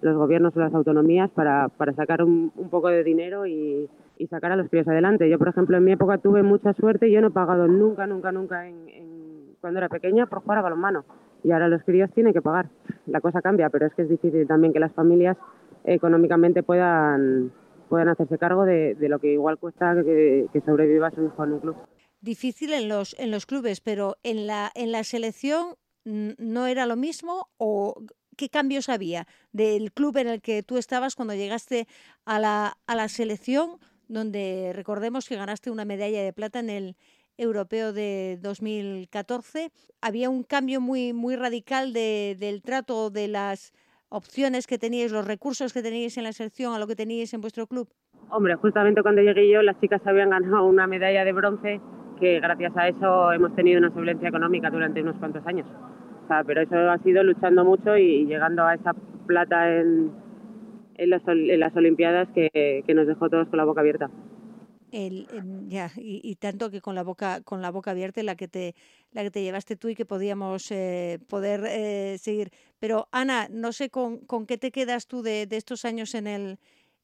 [0.00, 4.52] los gobiernos o las autonomías para, para sacar un, poco de dinero y, y, sacar
[4.52, 5.28] a los críos adelante.
[5.28, 8.06] Yo, por ejemplo, en mi época tuve mucha suerte y yo no he pagado nunca,
[8.06, 11.04] nunca, nunca en, cuando era pequeña por jugar a balonmano.
[11.42, 12.68] Y ahora los críos tienen que pagar.
[13.06, 15.36] La cosa cambia, pero es que es difícil también que las familias
[15.84, 17.50] económicamente puedan
[17.88, 21.52] puedan hacerse cargo de, de lo que igual cuesta que, que sobreviva su hijo en
[21.52, 21.76] un club
[22.26, 26.96] difícil en los, en los clubes, pero en la, en la selección no era lo
[26.96, 28.02] mismo o
[28.36, 31.88] qué cambios había del club en el que tú estabas cuando llegaste
[32.26, 36.96] a la, a la selección, donde recordemos que ganaste una medalla de plata en el
[37.38, 39.70] europeo de 2014.
[40.00, 43.72] Había un cambio muy, muy radical de, del trato de las
[44.08, 47.40] opciones que teníais, los recursos que teníais en la selección a lo que teníais en
[47.40, 47.88] vuestro club.
[48.30, 51.80] Hombre, justamente cuando llegué yo, las chicas habían ganado una medalla de bronce
[52.16, 55.66] que gracias a eso hemos tenido una solvencia económica durante unos cuantos años.
[56.24, 58.92] O sea, pero eso ha sido luchando mucho y llegando a esa
[59.26, 60.12] plata en,
[60.98, 64.10] las, Olimpiadas que, nos dejó todos con la boca abierta.
[64.92, 65.26] El,
[65.68, 68.74] ya, y, y, tanto que con la boca con la boca abierta la que te
[69.12, 72.50] la que te llevaste tú y que podíamos eh, poder eh, seguir.
[72.78, 76.28] Pero Ana, no sé con, con qué te quedas tú de, de estos años en
[76.28, 76.58] el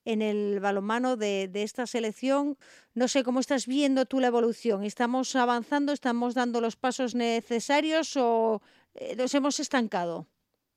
[0.05, 2.57] en el balonmano de, de, esta selección.
[2.95, 4.85] No sé cómo estás viendo tú la evolución.
[4.85, 5.93] ¿Estamos avanzando?
[5.93, 8.61] ¿Estamos dando los pasos necesarios o
[8.95, 10.27] eh, nos hemos estancado?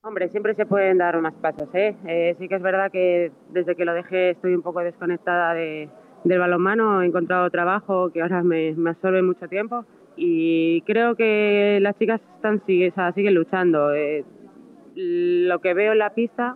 [0.01, 1.67] Hombre, siempre se pueden dar más pasos.
[1.73, 1.95] ¿eh?
[2.07, 5.89] Eh, sí que es verdad que desde que lo dejé estoy un poco desconectada de,
[6.23, 7.01] del balonmano.
[7.01, 12.21] He encontrado trabajo que ahora me, me, absorbe mucho tiempo y creo que las chicas
[12.35, 13.93] están, sigue, o sea, siguen luchando.
[13.93, 14.23] Eh,
[14.95, 16.55] lo que veo en la pista,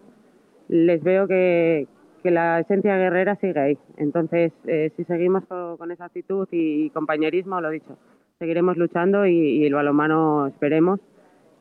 [0.68, 1.88] les veo que,
[2.20, 3.78] que la esencia guerrera sigue ahí.
[3.98, 7.98] Entonces, eh, si seguimos con, esa actitud y, compañerismo, lo dicho,
[8.40, 11.00] seguiremos luchando y, y el balonmano esperemos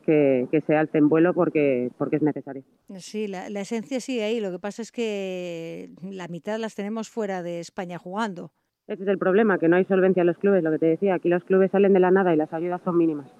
[0.05, 2.63] que, que, se alce en vuelo porque, porque es necesario.
[2.97, 4.39] Sí, la, la, esencia sigue ahí.
[4.39, 8.51] Lo que pasa es que la mitad las tenemos fuera de España jugando.
[8.87, 10.63] Ese es el problema, que no hay solvencia en los clubes.
[10.63, 12.97] Lo que te decía, aquí los clubes salen de la nada y las ayudas son
[12.97, 13.31] mínimas.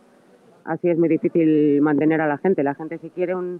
[0.63, 2.61] Así es muy difícil mantener a la gente.
[2.61, 3.59] La gente si quiere un,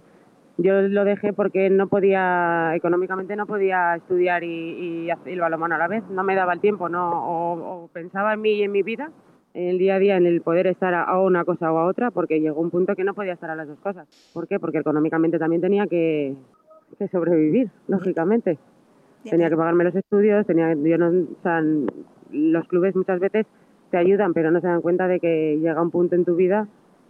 [0.62, 5.74] yo lo dejé porque no podía, económicamente no podía estudiar y, y hacer el balonmano
[5.74, 8.62] a la vez, no me daba el tiempo, no, o, o, pensaba en mí y
[8.62, 9.10] en mi vida,
[9.54, 12.10] en el día a día, en el poder estar a, una cosa o a otra,
[12.10, 14.06] porque llegó un punto que no podía estar a las dos cosas.
[14.32, 14.58] ¿Por qué?
[14.60, 16.34] Porque económicamente también tenía que,
[16.98, 18.58] que sobrevivir, lógicamente.
[19.28, 21.62] Tenía que pagarme los estudios, tenía, yo no, o sea,
[22.30, 23.46] los clubes muchas veces
[23.90, 26.68] te ayudan, pero no se dan cuenta de que llega un punto en tu vida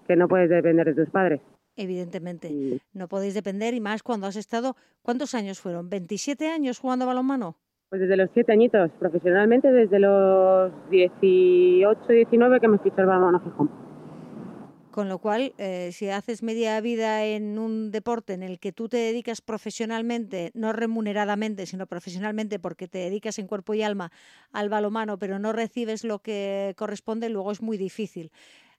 [0.08, 1.40] que no puedes depender de tus padres
[1.76, 2.80] evidentemente.
[2.92, 5.90] No podéis depender y más cuando has estado, ¿cuántos años fueron?
[5.90, 7.56] ¿27 años jugando balonmano?
[7.88, 13.40] Pues desde los 7 añitos, profesionalmente desde los 18, 19 que me fichó el balonmano
[13.40, 13.70] Gijón.
[14.90, 18.88] Con lo cual, eh, si haces media vida en un deporte en el que tú
[18.88, 24.10] te dedicas profesionalmente, no remuneradamente, sino profesionalmente porque te dedicas en cuerpo y alma
[24.52, 28.32] al balomano, pero no recibes lo que corresponde, luego es muy difícil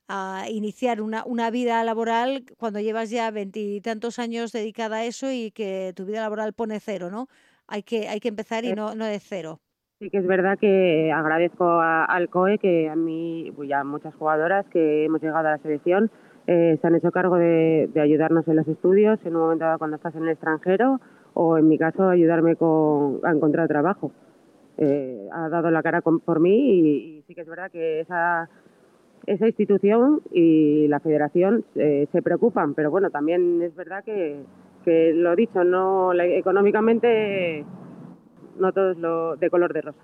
[0.08, 5.52] a iniciar una, una vida laboral cuando llevas ya veintitantos años dedicada a eso y
[5.52, 7.28] que tu vida laboral pone cero, ¿no?
[7.68, 9.60] Hay que, hay que empezar y no, no de cero.
[10.00, 14.16] Sí que es verdad que agradezco a, al COE que a mí, pues ya muchas
[14.16, 16.10] jugadoras que hemos llegado a la selección
[16.48, 19.78] eh, se han hecho cargo de, de, ayudarnos en los estudios en un momento dado
[19.78, 21.00] cuando estás en el extranjero
[21.34, 24.12] o en mi caso ayudarme con, a encontrar trabajo.
[24.78, 28.00] Eh, ha dado la cara con, por mí y, y sí que es verdad que
[28.00, 28.50] esa
[29.26, 34.44] esa institución y la federación eh, se preocupan, pero bueno, también es verdad que,
[34.84, 37.66] que lo dicho, no económicamente
[38.58, 40.02] no todo es lo de color de rosa.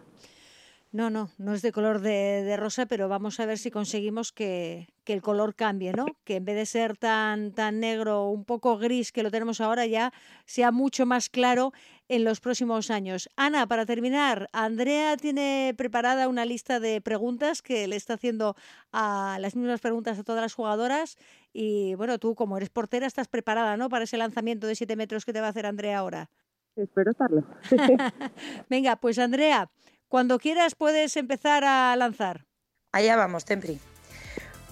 [0.93, 4.87] No, no, no es de color de, rosa, pero vamos a ver si conseguimos que,
[5.05, 6.05] el color cambie, ¿no?
[6.23, 9.85] Que en vez de ser tan, tan negro, un poco gris que lo tenemos ahora,
[9.85, 10.13] ya
[10.45, 11.73] sea mucho más claro
[12.09, 13.29] en los próximos años.
[13.35, 18.55] Ana, para terminar, Andrea tiene preparada una lista de preguntas que le está haciendo
[18.91, 21.17] a las mismas preguntas a todas las jugadoras.
[21.53, 23.89] Y bueno, tú como eres portera estás preparada, ¿no?
[23.89, 26.29] Para ese lanzamiento de 7 metros que te va a hacer Andrea ahora.
[26.75, 27.43] Espero estarlo.
[28.69, 29.69] Venga, pues Andrea,
[30.07, 32.45] cuando quieras puedes empezar a lanzar.
[32.91, 33.79] Allá vamos, Tempri.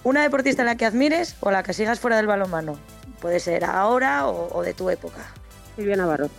[0.04, 2.78] Una deportista en la que admires o la que sigas fuera del balonmano.
[3.20, 5.34] Puede ser ahora o, de tu época.
[5.74, 6.30] Silvia Navarro.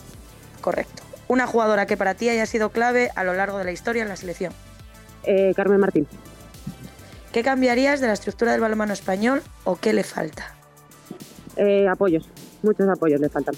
[0.62, 1.03] Correcto.
[1.28, 4.10] Una jugadora que para ti haya sido clave a lo largo de la historia en
[4.10, 4.53] la selección.
[5.24, 6.08] Eh, Carmen Martín.
[7.32, 10.55] ¿Qué cambiarías de la estructura del balonmano español o qué le falta?
[11.58, 12.30] Eh, apoyos,
[12.64, 13.55] muchos apoyos le faltan.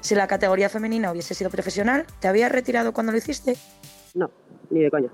[0.00, 3.56] Si la categoría femenina hubiese sido profesional, ¿te habías retirado cuando lo hiciste?
[4.14, 4.30] No,
[4.70, 5.10] ni de coña.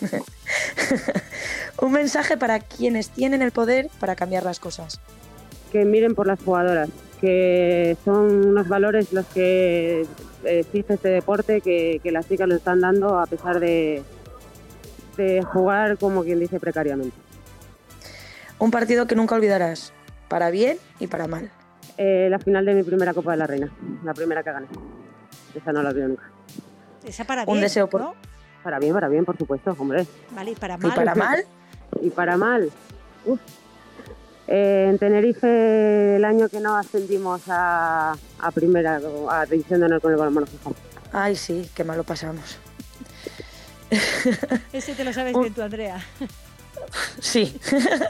[1.82, 5.00] Un mensaje para quienes tienen el poder para cambiar las cosas.
[5.70, 6.88] Que miren por las jugadoras,
[7.24, 10.06] que son unos valores los que
[10.44, 14.02] existe este deporte, que, las chicas lo están dando a pesar de,
[15.16, 17.16] de jugar, como quien dice, precariamente.
[18.58, 19.94] Un partido que nunca olvidarás,
[20.28, 21.50] para bien y para mal.
[21.96, 23.72] Eh, la final de mi primera Copa de la Reina,
[24.04, 24.66] la primera que gané.
[25.54, 26.30] Esa no la olvido nunca.
[27.06, 27.56] Esa para bien.
[27.56, 28.12] Un deseo por.
[28.62, 30.06] Para bien, para bien, por supuesto, hombre.
[30.32, 30.90] Vale, y para mal.
[30.92, 31.44] ¿Y para mal?
[32.02, 32.70] y para mal.
[34.46, 40.00] Eh, en Tenerife, el año que no ascendimos a, a primera, a división de honor
[40.02, 40.46] con el balonmano
[41.12, 42.58] Ay, sí, qué malo pasamos.
[44.72, 46.04] Ese te lo sabes bien tú, Andrea.
[47.20, 47.58] Sí,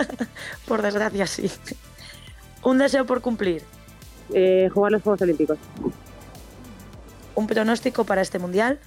[0.66, 1.50] por desgracia sí.
[2.62, 3.62] Un deseo por cumplir.
[4.32, 5.58] Eh, jugar los Juegos Olímpicos.
[7.34, 8.80] ¿Un pronóstico para este mundial?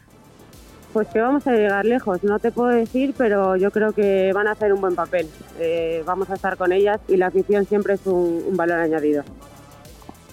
[0.97, 4.47] Pues que vamos a llegar lejos, no te puedo decir, pero yo creo que van
[4.47, 5.29] a hacer un buen papel.
[5.59, 9.23] Eh, vamos a estar con ellas y la afición siempre es un, valor añadido.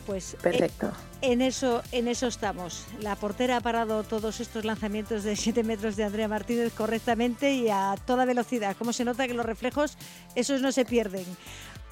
[0.06, 0.90] Pues eh, perfecto.
[1.20, 2.86] En eso, en eso estamos.
[3.02, 7.68] La portera ha parado todos estos lanzamientos de 7 metros de Andrea Martínez correctamente y
[7.68, 8.74] a toda velocidad.
[8.78, 9.98] Como se nota que los reflejos,
[10.34, 11.26] esos no se pierden.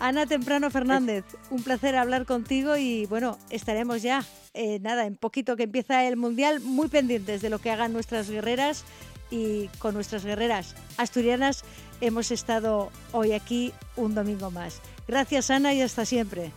[0.02, 5.54] Ana Temprano Fernández, un placer hablar contigo y bueno, estaremos ya, eh, nada, en poquito
[5.54, 8.84] que empieza el Mundial, muy pendientes de lo que hagan nuestras guerreras
[9.30, 11.62] y con nuestras guerreras asturianas
[12.00, 14.80] hemos estado hoy aquí un domingo más.
[15.06, 16.50] Gracias Ana y hasta siempre.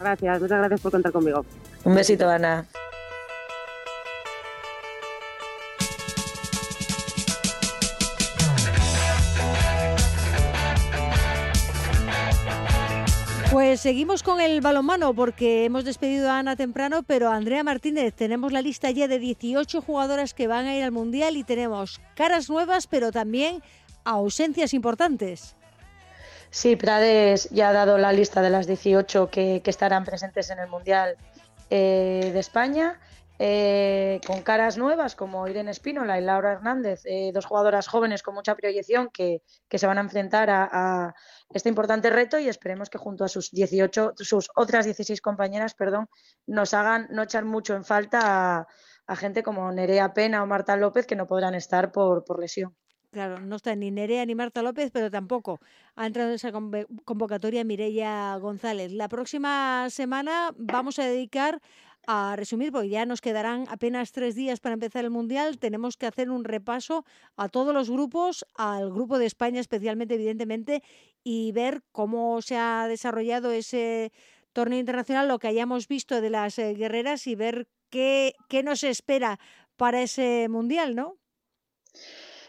[0.00, 1.46] Gracias, muchas gracias por contar conmigo.
[1.84, 2.66] Un besito Ana.
[13.70, 18.50] Pues seguimos con el balonmano porque hemos despedido a Ana temprano, pero Andrea Martínez, tenemos
[18.50, 22.50] la lista ya de 18 jugadoras que van a ir al Mundial y tenemos caras
[22.50, 23.62] nuevas, pero también
[24.02, 25.54] ausencias importantes.
[26.50, 30.68] Sí, Prades ya ha dado la lista de las 18 que, estarán presentes en el
[30.68, 31.14] Mundial
[31.70, 32.98] eh, de España.
[33.42, 38.34] Eh, con caras nuevas como Irene Espínola y Laura Hernández, eh, dos jugadoras jóvenes con
[38.34, 39.40] mucha proyección que,
[39.70, 41.14] se van a enfrentar a,
[41.52, 46.08] este importante reto y esperemos que junto a sus 18, sus otras 16 compañeras, perdón,
[46.46, 48.68] nos hagan no echar mucho en falta
[49.06, 52.74] a, gente como Nerea Pena o Marta López que no podrán estar por, por lesión.
[53.10, 55.58] Claro, no está ni Nerea ni Marta López, pero tampoco
[55.96, 58.92] ha entrado en esa convocatoria Mireia González.
[58.92, 61.60] La próxima semana vamos a dedicar
[62.06, 66.06] a resumir, porque ya nos quedarán apenas tres días para empezar el Mundial, tenemos que
[66.06, 67.04] hacer un repaso
[67.36, 70.82] a todos los grupos, al grupo de España especialmente, evidentemente,
[71.22, 74.12] y ver cómo se ha desarrollado ese
[74.52, 78.82] torneo internacional, lo que hayamos visto de las eh, guerreras y ver qué, qué nos
[78.82, 79.38] espera
[79.76, 81.16] para ese Mundial, ¿no?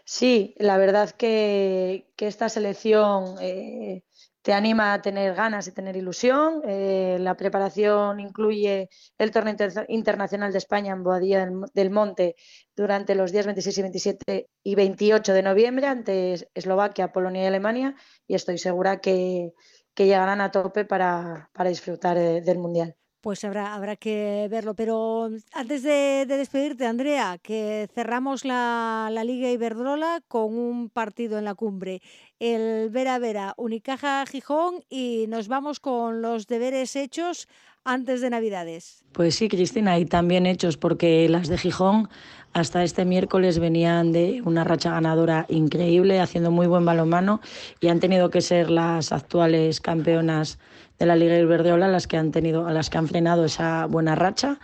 [0.03, 4.03] Sí, la verdad que, que esta selección eh,
[4.41, 6.61] te anima a tener ganas y tener ilusión.
[6.65, 9.55] Eh, la preparación incluye el torneo
[9.87, 12.35] internacional de España en Boadilla del, Monte
[12.75, 17.95] durante los días 26 y 27 y 28 de noviembre ante Eslovaquia, Polonia y Alemania
[18.27, 19.53] y estoy segura que,
[19.95, 22.95] llegarán a tope para, disfrutar eh, del Mundial.
[23.21, 24.73] Pues habrá, habrá que verlo.
[24.73, 31.45] Pero antes de, despedirte, Andrea, que cerramos la, la, Liga Iberdrola con un partido en
[31.45, 32.01] la cumbre.
[32.39, 37.47] El Vera Vera, Unicaja Gijón y nos vamos con los deberes hechos
[37.83, 39.03] antes de Navidades.
[39.11, 42.09] Pues sí, Cristina, y también hechos porque las de Gijón
[42.53, 47.41] hasta este miércoles venían de una racha ganadora increíble, haciendo muy buen balonmano
[47.79, 50.59] y han tenido que ser las actuales campeonas
[51.01, 54.13] de la Liga Iberdrola las que han tenido, a las que han frenado esa buena
[54.13, 54.59] racha.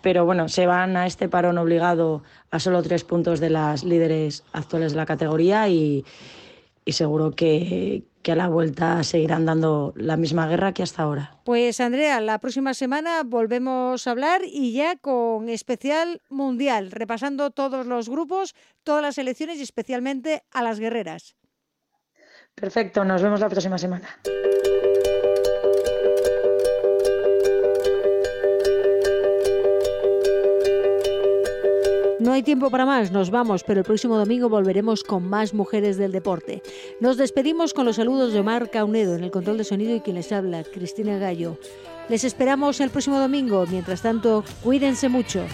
[0.00, 4.42] pero bueno, se van a este parón obligado a solo tres puntos de las líderes
[4.54, 6.04] actuales de la categoría y,
[6.86, 11.36] y seguro que, que a la vuelta seguirán dando la misma guerra que hasta ahora.
[11.44, 17.86] Pues Andrea, la próxima semana volvemos a hablar y ya con especial mundial, repasando todos
[17.86, 21.36] los grupos, todas las elecciones y especialmente a las guerreras.
[22.54, 24.08] Perfecto, nos vemos la próxima semana.
[32.32, 35.98] No hay tiempo para más, nos vamos, pero el próximo domingo volveremos con más mujeres
[35.98, 36.62] del deporte.
[36.98, 40.16] Nos despedimos con los saludos de Omar Caunedo en el control de sonido y quien
[40.16, 41.58] les habla, Cristina Gallo.
[42.08, 43.66] Les esperamos el próximo domingo.
[43.66, 45.44] Mientras tanto, cuídense mucho.